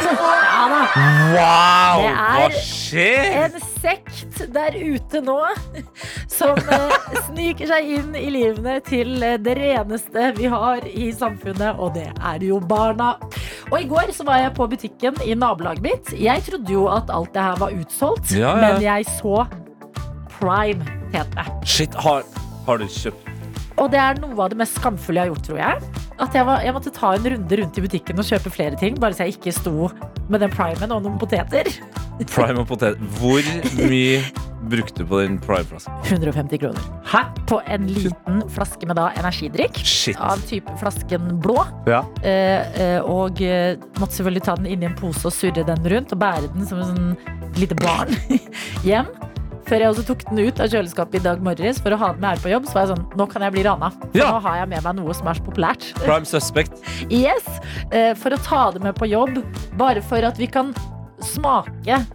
[1.36, 2.02] Wow!
[2.02, 3.28] Det er Hva skjer?
[3.44, 5.36] En sekt der ute nå
[6.32, 6.94] som eh,
[7.28, 12.08] sniker seg inn i livene til eh, det reneste vi har i samfunnet, og det
[12.16, 13.12] er jo barna.
[13.70, 16.14] Og i går så var jeg på butikken i nabolaget mitt.
[16.18, 18.62] Jeg trodde jo at alt det her var utsolgt, Ja, ja.
[18.66, 19.44] men jeg så
[20.40, 21.46] Prime, het det.
[21.68, 22.24] Shit, har,
[22.66, 23.28] har du kjøpt
[23.80, 26.06] Og det er noe av det mest skamfulle jeg har gjort, tror jeg.
[26.20, 29.00] At jeg, var, jeg måtte ta en runde rundt i butikken og kjøpe flere ting,
[29.00, 29.88] bare så jeg ikke sto
[30.30, 31.70] med den primen og noen poteter.
[32.28, 33.00] prime og potet?
[33.18, 33.40] Hvor
[33.88, 34.20] mye
[34.70, 35.96] brukte du på den prime-flasken?
[36.12, 36.90] 150 kroner.
[37.08, 37.24] Hæ?
[37.48, 39.80] På en liten flaske med da energidrikk.
[39.80, 40.20] Shit.
[40.20, 41.64] Av type flasken blå.
[41.88, 42.04] Ja.
[42.20, 45.88] Eh, eh, og eh, måtte selvfølgelig ta den inn i en pose og surre den
[45.96, 48.12] rundt og bære den som en sånn lite barn
[48.88, 49.08] hjem.
[49.70, 52.24] Før jeg også tok den ut av kjøleskapet i dag morges for å ha den
[52.24, 52.66] med her på jobb.
[52.66, 53.92] Så var jeg sånn, nå kan jeg bli rana.
[54.02, 54.32] For Ja.
[54.34, 55.86] nå har jeg med meg noe som er så populært.
[56.02, 56.74] Prime suspect.
[57.10, 57.46] Yes,
[57.92, 59.38] eh, For å ta det med på jobb.
[59.78, 60.74] Bare for at vi kan
[61.22, 62.06] smake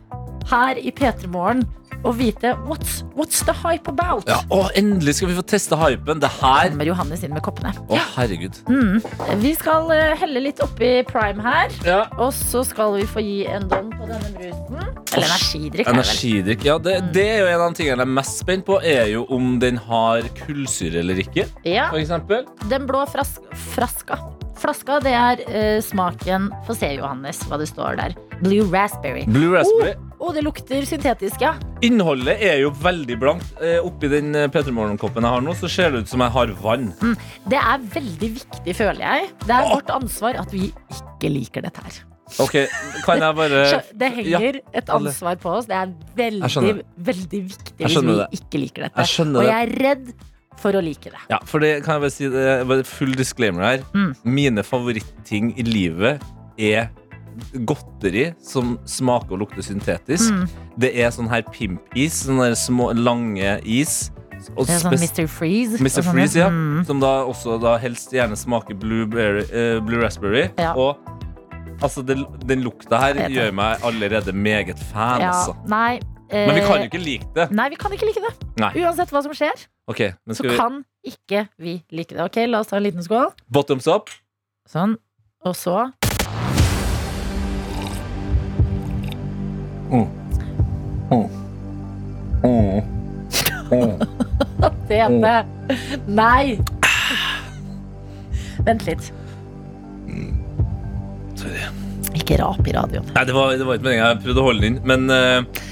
[0.50, 1.62] her i P3 Morgen
[2.05, 4.28] og vite what's, what's the hype about.
[4.28, 6.20] Ja, å, endelig skal vi få teste hypen.
[6.22, 7.72] Det her Kommer Johannes inn med koppene.
[7.88, 8.61] Å, herregud.
[9.40, 11.72] Vi skal eh, helle litt oppi prime her.
[11.86, 12.02] Ja.
[12.20, 14.78] Og så skal vi få gi en don på denne brusen.
[15.14, 15.86] Eller energidrikk.
[15.86, 15.98] er det vel.
[15.98, 16.64] Energidrikk.
[16.68, 19.11] Ja, det, det er jo en av de tingene jeg er mest spent på, er
[19.12, 21.48] jo om den har kullsyre eller ikke.
[21.68, 22.48] Ja, For eksempel.
[22.70, 23.36] Den blå fras
[23.74, 24.18] fraska.
[24.64, 28.14] Flaska, det er eh, smaken Få se, Johannes, hva det står der.
[28.40, 29.24] Blue raspberry.
[29.28, 29.96] Blue raspberry.
[30.24, 31.52] Å, det lukter syntetisk, ja.
[31.84, 33.50] Innholdet er jo veldig blankt.
[33.60, 36.54] Eh, oppi den P3 Morgen-koppen jeg har nå, så ser det ut som jeg har
[36.64, 36.88] vann.
[37.50, 39.30] Det er veldig viktig, føler jeg.
[39.44, 41.98] Det er vårt ansvar at vi ikke liker dette her.
[42.40, 42.54] Ok,
[43.04, 43.64] kan jeg bare
[44.00, 45.68] Det henger et ansvar på oss.
[45.68, 46.76] Det er veldig,
[47.10, 48.28] veldig viktig hvis vi det.
[48.38, 49.04] ikke liker dette.
[49.04, 50.14] Jeg Og jeg er redd
[50.62, 51.20] for å like det.
[51.28, 53.84] Ja, for det kan jeg bare si det er Full disclaimer her.
[53.92, 54.10] Mm.
[54.24, 56.24] Mine favorittting i livet
[56.56, 56.88] er
[57.66, 60.30] godteri som smaker og lukter syntetisk.
[60.32, 60.45] Mm.
[60.80, 62.22] Det er sånn her pimp-is.
[62.26, 64.11] Sånne der små, lange is.
[64.57, 65.26] Og Det er sånn Mr.
[65.30, 65.78] Freeze.
[65.80, 66.03] Mr.
[66.03, 66.49] sånn, Freeze, ja.
[66.53, 66.82] Mm.
[66.89, 70.49] Som da også da helst gjerne smaker blueberry, uh, blue raspberry.
[70.61, 70.74] Ja.
[70.76, 70.99] Og
[71.80, 73.30] altså, den, den lukta her det.
[73.35, 75.55] gjør meg allerede meget fan, Ja, altså.
[75.70, 77.49] nei, eh, Men vi kan jo ikke like det.
[77.55, 78.35] Nei, vi kan ikke like det.
[78.61, 78.72] Nei.
[78.85, 82.22] Uansett hva som skjer, Ok, men så vi kan ikke vi like det.
[82.24, 83.32] Ok, La oss ta en liten skål.
[83.53, 84.09] Bottoms up.
[84.70, 84.97] Sånn.
[85.45, 85.93] Og så
[89.95, 90.07] Mm.
[91.14, 91.28] Mm.
[92.45, 93.92] Mm.
[94.88, 95.34] Tete.
[96.07, 96.59] Nei!
[98.64, 99.12] Vent litt.
[101.38, 101.62] Sorry.
[102.14, 103.07] Ikke rap i radioen.
[103.14, 104.11] Nei, det var, det var ikke meninga.
[104.12, 105.64] Jeg prøvde å holde den inn, men uh,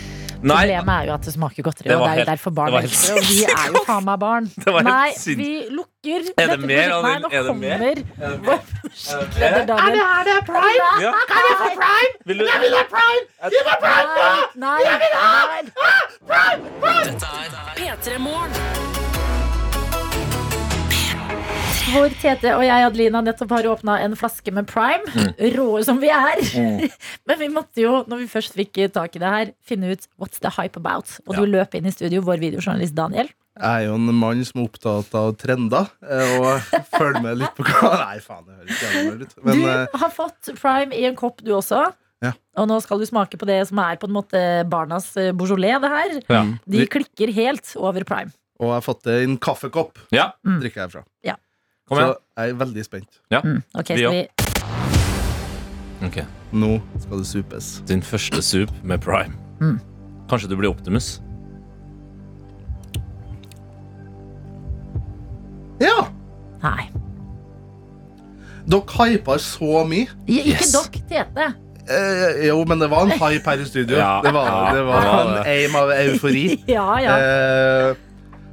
[0.42, 3.14] Problemet er jo at det smaker godteri, Det og det er jo derfor barn elsker
[3.14, 3.22] det.
[3.22, 4.48] Og vi er jo faen meg barn.
[4.64, 7.78] Det Nei, vi lukker Er det mer Nei, nå Er det mer?
[7.78, 10.90] kommer Er det vår prosjektleder prime?
[11.04, 11.12] Ja.
[11.30, 12.12] Kan jeg få prime?
[12.26, 12.58] Vil du, Nei,
[12.90, 13.26] prime!
[16.26, 16.60] Prime!
[17.06, 19.11] Dette er P3 Morgen.
[21.82, 25.02] Hvor Tete og jeg, Adelina, nettopp har åpna en flaske med prime.
[25.12, 25.32] Mm.
[25.56, 26.40] Råe som vi er.
[27.28, 30.40] Men vi måtte jo, når vi først fikk tak i det her, finne ut what's
[30.42, 31.10] the hype about.
[31.26, 33.30] Og du løp inn i studio, vår videojournalist Daniel.
[33.58, 37.58] Jeg er jo en mann som er opptatt av trender, eh, og følger med litt
[37.58, 39.34] på hva Nei, faen, det høres jævlig ut.
[39.44, 41.84] Men du eh, har fått prime i en kopp, du også.
[42.22, 42.32] Ja.
[42.62, 45.82] Og nå skal du smake på det som er på en måte barnas eh, Beaujolais.
[45.82, 46.18] Det her.
[46.30, 46.44] Ja.
[46.78, 48.32] De klikker helt over prime.
[48.62, 49.98] Og jeg har fått det i en kaffekopp.
[50.14, 51.08] Ja, Drikker jeg fra.
[51.88, 52.14] Kom Så igjen.
[52.36, 53.08] jeg er veldig spent.
[53.32, 53.62] Mm.
[53.74, 54.28] Ok, Vi skal vi
[56.06, 56.16] Ok,
[56.52, 57.82] Nå skal det supes.
[57.88, 59.34] Din første sup med prime.
[59.60, 59.78] Mm.
[60.28, 61.20] Kanskje du blir Optimus?
[65.80, 66.06] Ja!
[66.62, 66.86] Nei.
[68.70, 70.06] Dere hypa så mye.
[70.30, 70.72] Ikke Yes.
[70.76, 71.48] dokk, Tete.
[71.90, 73.96] Eh, jo, men det var en hype her i studio.
[74.02, 74.20] Ja.
[74.22, 75.46] Det var, det var Ja, en det.
[75.50, 76.44] aim av eufori.
[76.68, 77.16] Ja, ja.
[77.18, 77.94] Eh,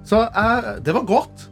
[0.06, 1.50] så jeg, det var godt.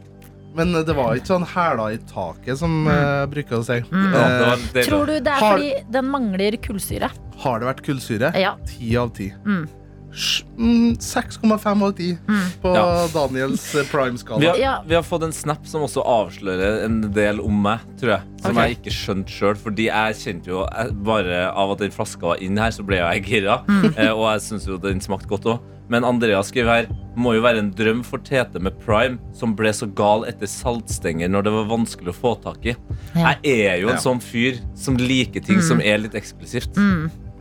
[0.58, 3.78] Men det var ikke sånn hæla i taket, som jeg bruker å si.
[3.78, 4.86] Ja, det var Eh.
[4.88, 7.10] Tror du det er har- fordi den mangler kullsyre?
[7.38, 8.32] har det vært kullsyre?
[8.36, 8.55] Ja.
[8.66, 9.32] Ti av ti.
[9.45, 9.68] Mm.
[10.14, 12.18] Sj- mm, 6,5 av 10
[12.62, 13.08] på Ja.
[13.14, 14.39] Daniels eh, prime-skala.
[14.39, 14.84] Vi, Ja.
[14.88, 18.22] vi har fått en snap som også avslører en del om meg, tror jeg.
[18.41, 18.70] Som okay.
[18.70, 19.55] jeg ikke skjønte sjøl.
[19.55, 22.97] Fordi jeg kjente jo jeg, Bare av at den flaska var inn her, så ble
[22.97, 23.62] jeg gira.
[23.97, 25.60] Eh, og jeg syns jo den smakte godt òg.
[25.89, 29.70] Men Andrea skriver her må jo være en drøm for Tete med prime, som ble
[29.72, 32.76] så gal etter saltstenger når det var vanskelig å få tak i.
[33.16, 33.36] Ja.
[33.41, 34.01] Jeg er jo en Ja.
[34.03, 36.76] sånn fyr som liker ting som er litt eksklusivt.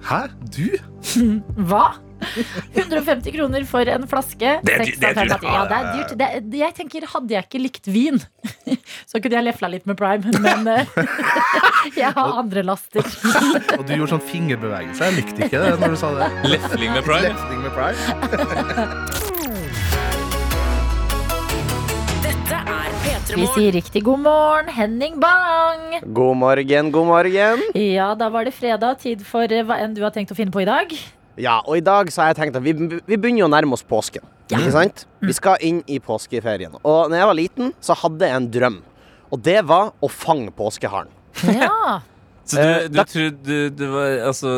[0.06, 0.28] Hæ?
[0.54, 0.78] Du?
[1.66, 1.96] Hva?
[2.74, 4.54] 150 kroner for en flaske.
[4.64, 5.42] Det er dy- det er dyrt.
[5.46, 6.12] Ja, det er dyrt.
[6.20, 8.18] Det, det- jeg tenker, Hadde jeg ikke likt vin,
[9.10, 10.24] så kunne jeg lefla litt med prime.
[10.40, 10.84] Men eh,
[12.00, 13.04] jeg har andre laster.
[13.78, 15.04] Og du gjorde sånn fingerbevegelse.
[15.10, 16.30] Jeg likte ikke det når du sa det.
[16.56, 17.30] Lefling med prime.
[17.32, 19.16] Lefling med prime.
[22.26, 25.98] Dette er P3 Vi sier riktig god morgen, Henning Bang.
[26.16, 27.62] God morgen, god morgen.
[27.76, 28.98] Ja, da var det fredag.
[29.02, 30.92] Tid for eh, hva enn du har tenkt å finne på i dag.
[31.36, 33.76] Ja, og i dag så har jeg tenkt at vi, vi begynner jo å nærme
[33.76, 34.24] oss påsken.
[34.46, 35.04] Ikke sant?
[35.20, 36.76] Vi skal inn i påskeferien.
[36.82, 38.76] Og når jeg var liten, så hadde jeg en drøm.
[39.34, 41.10] Og det var å fange påskeharen.
[41.52, 42.00] Ja.
[42.46, 44.50] Så du, Eh, du trodde du, det var, altså,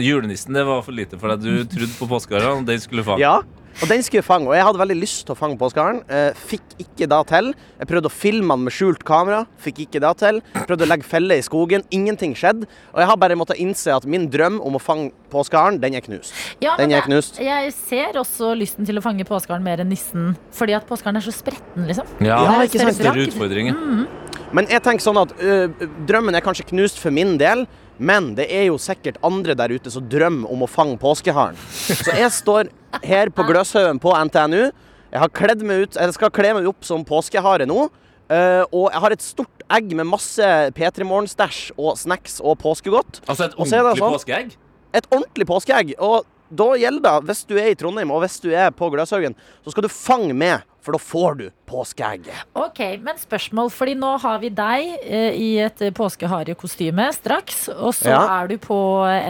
[0.00, 1.42] Julenissen det var for lite for deg.
[1.44, 3.20] Du trodde på påskeharen, og den skulle fange.
[3.20, 3.42] Ja,
[3.82, 4.48] og den skulle jeg fange.
[4.50, 6.02] Og jeg hadde veldig lyst til å fange påskeharen.
[6.10, 7.52] Eh, fikk ikke da til.
[7.80, 9.46] Jeg prøvde å filme den med skjult kamera.
[9.62, 10.40] Fikk ikke da til.
[10.68, 11.84] Prøvde å legge felle i skogen.
[11.90, 12.68] Ingenting skjedde.
[12.94, 16.00] Og jeg har bare måttet innse at min drøm om å fange påskeharen, den er
[16.04, 16.32] knust.
[16.60, 17.38] Ja, Den men er det- knust.
[17.40, 20.36] Jeg ser også lysten til å fange påskeharen mer enn nissen.
[20.52, 22.06] Fordi at påskeharen er så spretten, liksom.
[22.20, 22.94] Ja, Ja, ikke sant?
[22.96, 24.06] Større utfordringer.
[24.52, 25.68] Men jeg tenker sånn at ø,
[26.06, 27.66] drømmen er kanskje knust for min del,
[28.00, 31.58] men det er jo sikkert andre der ute som drømmer om å fange påskeharen.
[31.60, 32.70] Så jeg står
[33.04, 34.70] her på Gløshaugen på NTNU.
[35.10, 37.88] Jeg har kledd meg ut, jeg skal kle meg opp som påskehare nå.
[38.30, 38.40] ø,
[38.72, 43.20] og jeg har et stort egg med masse P3 Morgen-stæsj og snacks og påskegodt.
[43.28, 44.52] Altså et ordentlig sånn- påskeegg?
[44.94, 45.94] Et ordentlig påskeegg.
[45.98, 49.36] Og da gjelder det, hvis du er i Trondheim og hvis du er på Gløshaugen,
[49.64, 52.44] så skal du fange med, for da får du påskeegget.
[52.56, 57.92] Ok, men spørsmål, fordi nå har vi deg eh, i et eh, påskeharekostyme straks, og
[57.94, 58.22] så Ja.
[58.40, 58.78] er du på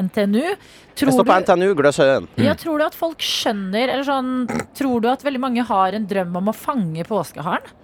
[0.07, 0.41] NTNU.
[0.41, 1.01] NTNU.
[1.01, 2.29] Jeg står på du, NTNU Gløshaugen.
[2.39, 4.33] ja, tror du at folk skjønner, eller sånn,
[4.77, 7.77] tror du at veldig mange har en drøm om å fange påskeharen?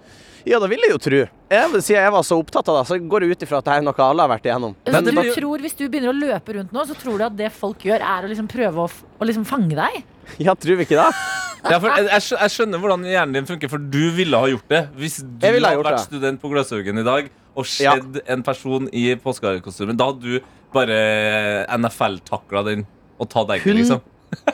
[0.47, 1.17] Ja, det vil jeg jo tro.
[1.51, 3.73] Jeg, siden jeg var så opptatt av det, så går det ut ifra at det
[3.77, 4.75] er noe alle har vært igjennom.
[4.87, 7.35] Men du blir- tror, Hvis du begynner å løpe rundt nå, så tror du at
[7.35, 10.03] det folk gjør, er å liksom prøve å, f- å liksom fange deg?
[10.43, 11.09] Ja, tror vi ikke det?
[11.67, 14.81] Ja, for jeg, jeg skjønner hvordan hjernen din funker, for du ville ha gjort det.
[14.95, 16.05] Hvis du Jeg hadde vært det.
[16.07, 17.95] student på Gløshaugen i dag og Ja.
[18.27, 20.39] en person i påskekostyme, da hadde du
[20.71, 22.85] bare NFL-takla den
[23.19, 24.01] og tatt egget, liksom.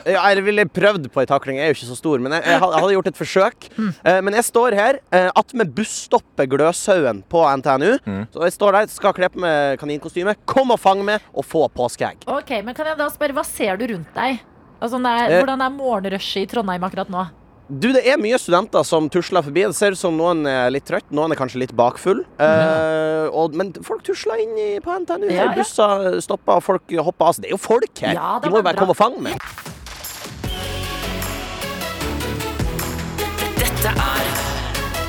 [0.04, 2.44] Ja, jeg ville prøvd på ei takling, jeg er jo ikke så stor, men jeg,
[2.46, 3.68] jeg hadde gjort et forsøk.
[4.04, 7.92] Eh, men jeg står her uh, attmed busstoppet Gløshaugen på NTNU.
[8.34, 10.36] Så jeg står der, skal kle på meg kaninkostyme.
[10.50, 12.26] Kom og fang meg, og få påskeegg.
[12.30, 14.42] Ok, men kan jeg da spørre, Hva ser du rundt deg?
[14.80, 15.38] Altså, Eh.
[15.40, 17.24] hvordan er morgenrushet i Trondheim akkurat nå?
[17.68, 19.62] Du, det er mye studenter som tusler forbi.
[19.64, 22.20] Det ser ut som noen er litt trøtt, noen er kanskje litt bakfull.
[22.36, 25.30] Eh, og, men folk tusler inn i, på NTNU.
[25.32, 25.54] Ja, ja.
[25.56, 27.40] Busser stopper, og folk hopper av.
[27.40, 28.18] Det er jo folk her.
[28.18, 28.84] Ja, De må jo bare bra.
[28.84, 29.40] komme og fange meg.
[33.56, 34.28] Dette er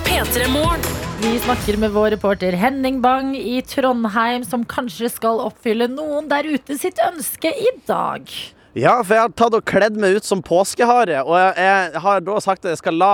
[0.08, 0.88] P3 Morgen.
[1.26, 6.48] Vi snakker med vår reporter Henning Bang i Trondheim, som kanskje skal oppfylle noen der
[6.48, 8.32] ute sitt ønske i dag.
[8.76, 12.40] Ja, for jeg har tatt og kledd meg ut som påskehare, og jeg, har da
[12.44, 13.12] sagt at jeg skal la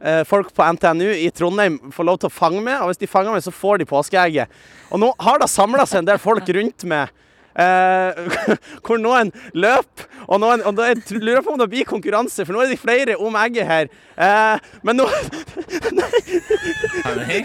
[0.00, 3.10] eh, folk på NTNU i Trondheim få lov til å fange meg, og hvis de
[3.12, 4.62] fanger meg, så får de påskeegget.
[4.88, 7.12] Og nå har det samla seg en del folk rundt meg.
[7.52, 8.40] Eh,
[8.86, 12.64] hvor noen løper, og, noen, og jeg lurer på om det blir konkurranse, for nå
[12.64, 13.92] er det flere om egget her.
[14.16, 15.10] Eh, men nå
[15.98, 17.42] Nei!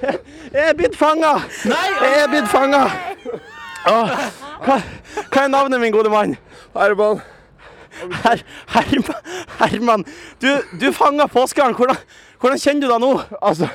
[0.00, 1.34] Jeg er blitt fanga!
[1.68, 2.86] Jeg er blitt fanga!
[3.84, 4.78] Hva,
[5.42, 6.36] er navnet, min gode mann?
[6.76, 7.20] Herman.
[8.24, 10.04] Her, Herman, Herman.
[10.42, 10.48] Du,
[10.80, 11.76] du fanga påskeharen.
[11.78, 11.98] Hvordan,
[12.40, 13.10] hvordan kjenner du deg nå?
[13.42, 13.68] Altså,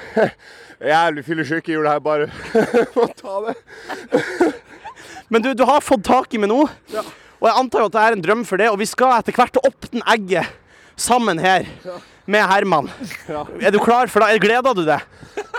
[0.91, 1.69] jævlig fyllesyk.
[1.69, 1.95] Jeg jula.
[1.97, 2.29] her bare
[2.95, 4.51] for å ta det.
[5.29, 6.63] Men du, du har fått tak i meg nå.
[7.37, 8.69] Og jeg antar jo at det er en drøm for det.
[8.73, 10.55] Og vi skal etter hvert åpne egget
[10.97, 11.67] sammen her
[12.27, 12.89] med Herman.
[13.61, 14.41] Er du klar for det?
[14.43, 15.03] Gleder du deg?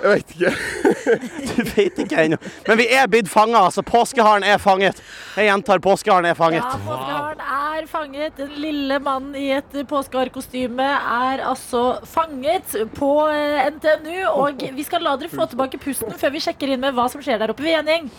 [0.03, 0.53] Jeg vet ikke.
[1.49, 2.37] Du vet ikke ennå.
[2.67, 3.63] Men vi er blitt fanga.
[3.69, 5.01] Altså, påskeharen er fanget.
[5.37, 6.63] Jeg gjentar, påskeharen er fanget.
[6.63, 8.37] Ja, påskeharen er fanget.
[8.39, 14.19] Den lille mannen i et påskeharekostyme er altså fanget på eh, NTNU.
[14.35, 17.25] Og vi skal la dere få tilbake pusten før vi sjekker inn med hva som
[17.25, 17.65] skjer der oppe.
[17.67, 18.11] ved Gjengjeng.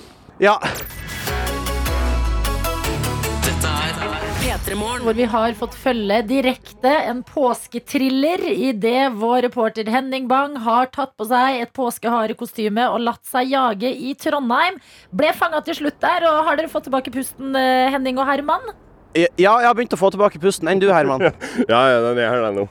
[0.42, 0.58] Ja.
[3.46, 4.29] Dette er P3 Morgen.
[4.68, 11.16] Hvor vi har fått følge direkte en påsketriller idet vår reporter Henning Bang har tatt
[11.18, 14.78] på seg et påskeharekostyme og latt seg jage i Trondheim.
[15.16, 18.70] Ble fanga til slutt der, og har dere fått tilbake pusten, eh, Henning og Herman?
[19.18, 19.26] Ja,
[19.58, 20.68] jeg har begynt å få tilbake pusten.
[20.70, 21.24] Enn du, Herman?
[21.66, 22.68] Ja, ja, den er her nå.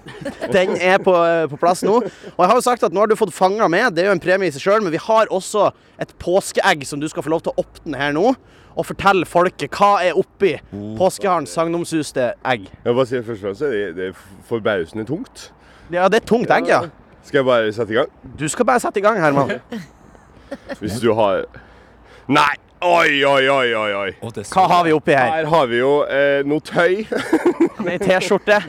[0.55, 1.17] Den er på,
[1.51, 1.97] på plass nå.
[1.99, 3.97] Og jeg har jo sagt at nå har du fått fanga med.
[3.97, 7.03] Det er jo en premie i seg sjøl, men vi har også et påskeegg som
[7.03, 8.37] du skal få lov til å åpne her nå.
[8.79, 10.53] Og fortelle folket hva er oppi
[10.99, 12.69] påskeharens sagnomsuste egg.
[12.85, 15.49] Jeg bare si først og fremst, det er, det er forbausende tungt.
[15.91, 16.85] Ja, det er tungt egg, ja.
[17.27, 18.13] Skal jeg bare sette i gang?
[18.39, 19.59] Du skal bare sette i gang, Herman.
[20.81, 21.45] Hvis du har
[22.29, 22.55] Nei!
[22.81, 23.93] Oi, oi, oi, oi.
[23.99, 24.11] oi.
[24.53, 25.33] Hva har vi oppi her?
[25.35, 27.01] Her har vi jo eh, noe tøy.
[27.91, 28.61] Ei T-skjorte.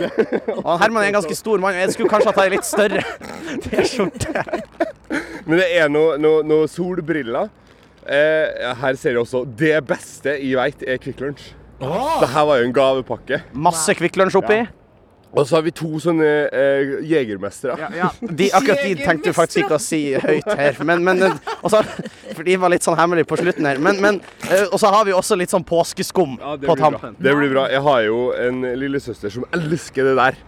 [0.64, 1.78] Og Herman er en ganske stor mann.
[1.78, 3.04] Jeg skulle kanskje hatt ei litt større
[3.68, 4.46] T-skjorte.
[5.46, 7.52] Men det er noe, noe, noe solbriller.
[8.10, 11.54] Eh, her ser jeg også Det beste jeg veit, er Kvikk Lunsj.
[11.80, 13.44] Det her var jo en gavepakke.
[13.54, 14.64] Masse Kvikk Lunsj oppi.
[15.30, 17.76] Og så har vi to sånne eh, jegermestere.
[18.34, 20.80] De, akkurat de tenkte du faktisk ikke å si høyt her.
[20.90, 21.22] Men, men,
[21.62, 21.84] også,
[22.34, 23.78] for de var litt sånn hemmelige på slutten her.
[23.78, 24.18] Men, men,
[24.50, 27.14] eh, og så har vi også litt sånn påskeskum Ja, på tampen.
[27.14, 27.28] bra.
[27.30, 27.68] Det blir bra.
[27.70, 30.42] Jeg har jo en lillesøster som elsker det der.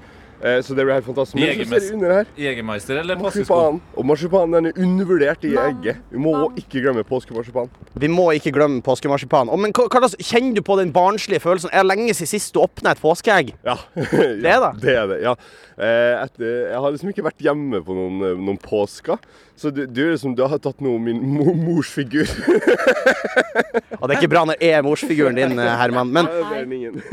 [0.43, 1.37] Eh, så det blir helt fantastisk.
[1.37, 2.29] Men så ser jeg under her.
[2.37, 3.53] Jegermeister eller påskesko?
[3.53, 3.81] Marsipan.
[3.95, 6.01] Og marsipan den er undervurdert i egget.
[6.09, 7.69] Vi må ikke glemme påskemarsipan.
[7.93, 9.53] Vi må ikke glemme påskemarsipan.
[9.61, 11.73] Men hva, hva, kjenner du på den barnslige følelsen?
[11.73, 13.53] Er det lenge siden sist du åpna et påskeegg?
[13.71, 13.77] Ja.
[13.95, 14.69] Det er det?
[14.81, 15.31] Det er det, ja.
[15.77, 19.21] Eh, etter, jeg har liksom ikke vært hjemme på noen, eh, noen påsker.
[19.61, 21.91] Så du, du, liksom, du har tatt noe om min mo mors.
[21.93, 22.09] Og
[24.07, 26.09] det er ikke bra når jeg er morsfiguren din, Herman.
[26.09, 26.25] Men,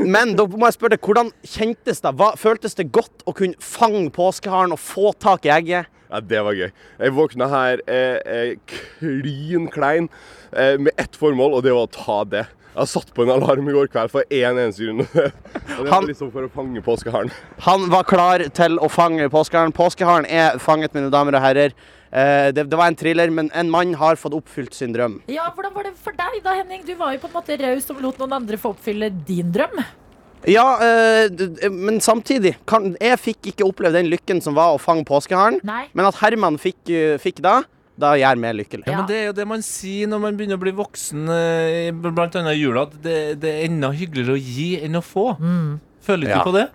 [0.01, 2.11] men da må jeg spørre deg, hvordan kjentes det?
[2.17, 5.89] Hva, føltes det godt å kunne fange påskeharen og få tak i egget?
[6.09, 6.69] Ja, det var gøy.
[6.99, 10.07] Jeg våkna her eh, eh, klin klein
[10.51, 12.45] eh, med ett formål, og det var å ta det.
[12.69, 15.03] Jeg har satt på en alarm i går kveld for én eneste grunn.
[15.77, 17.29] og det Han- var liksom for å fange påskeharen.
[17.67, 19.73] Han var klar til å fange påskeharen.
[19.75, 21.75] Påskeharen er fanget, mine damer og herrer.
[22.09, 25.19] Eh, det, det var en thriller, men en mann har fått oppfylt sin drøm.
[25.29, 26.81] Ja, Hvordan var det for deg da, Henning?
[26.87, 29.77] Du var jo på en måte raus som lot noen andre få oppfylle din drøm.
[30.47, 34.79] Ja, eh, d- men samtidig kan, Jeg fikk ikke oppleve den lykken som var å
[34.79, 35.59] fange påskeharen.
[35.63, 35.87] Nei.
[35.93, 37.61] Men at Herman fikk, eh, fikk da,
[37.99, 38.87] da gjør meg lykkelig.
[38.87, 41.25] Ja, men Det er jo det man sier når man begynner å bli voksen,
[41.99, 42.11] bl.a.
[42.15, 45.25] blant annet i jula, at det, det er enda hyggeligere å gi enn å få.
[46.01, 46.37] Føler du Ja.
[46.39, 46.69] ikke på det?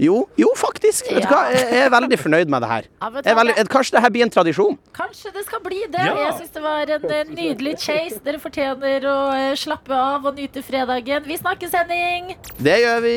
[0.00, 1.06] Jo, jo, faktisk.
[1.12, 1.44] Vet du hva?
[1.54, 2.88] Jeg er veldig fornøyd med det her.
[3.00, 4.78] Ja, Jeg veldig, kanskje det her blir en tradisjon?
[4.96, 6.06] Kanskje det skal bli det.
[6.08, 6.16] Ja.
[6.24, 8.18] Jeg syns det var en nydelig chase.
[8.24, 11.22] Dere fortjener å eh, slappe av og nyte fredagen.
[11.28, 12.34] Vi snakkes, Henning!
[12.58, 13.16] Det gjør vi.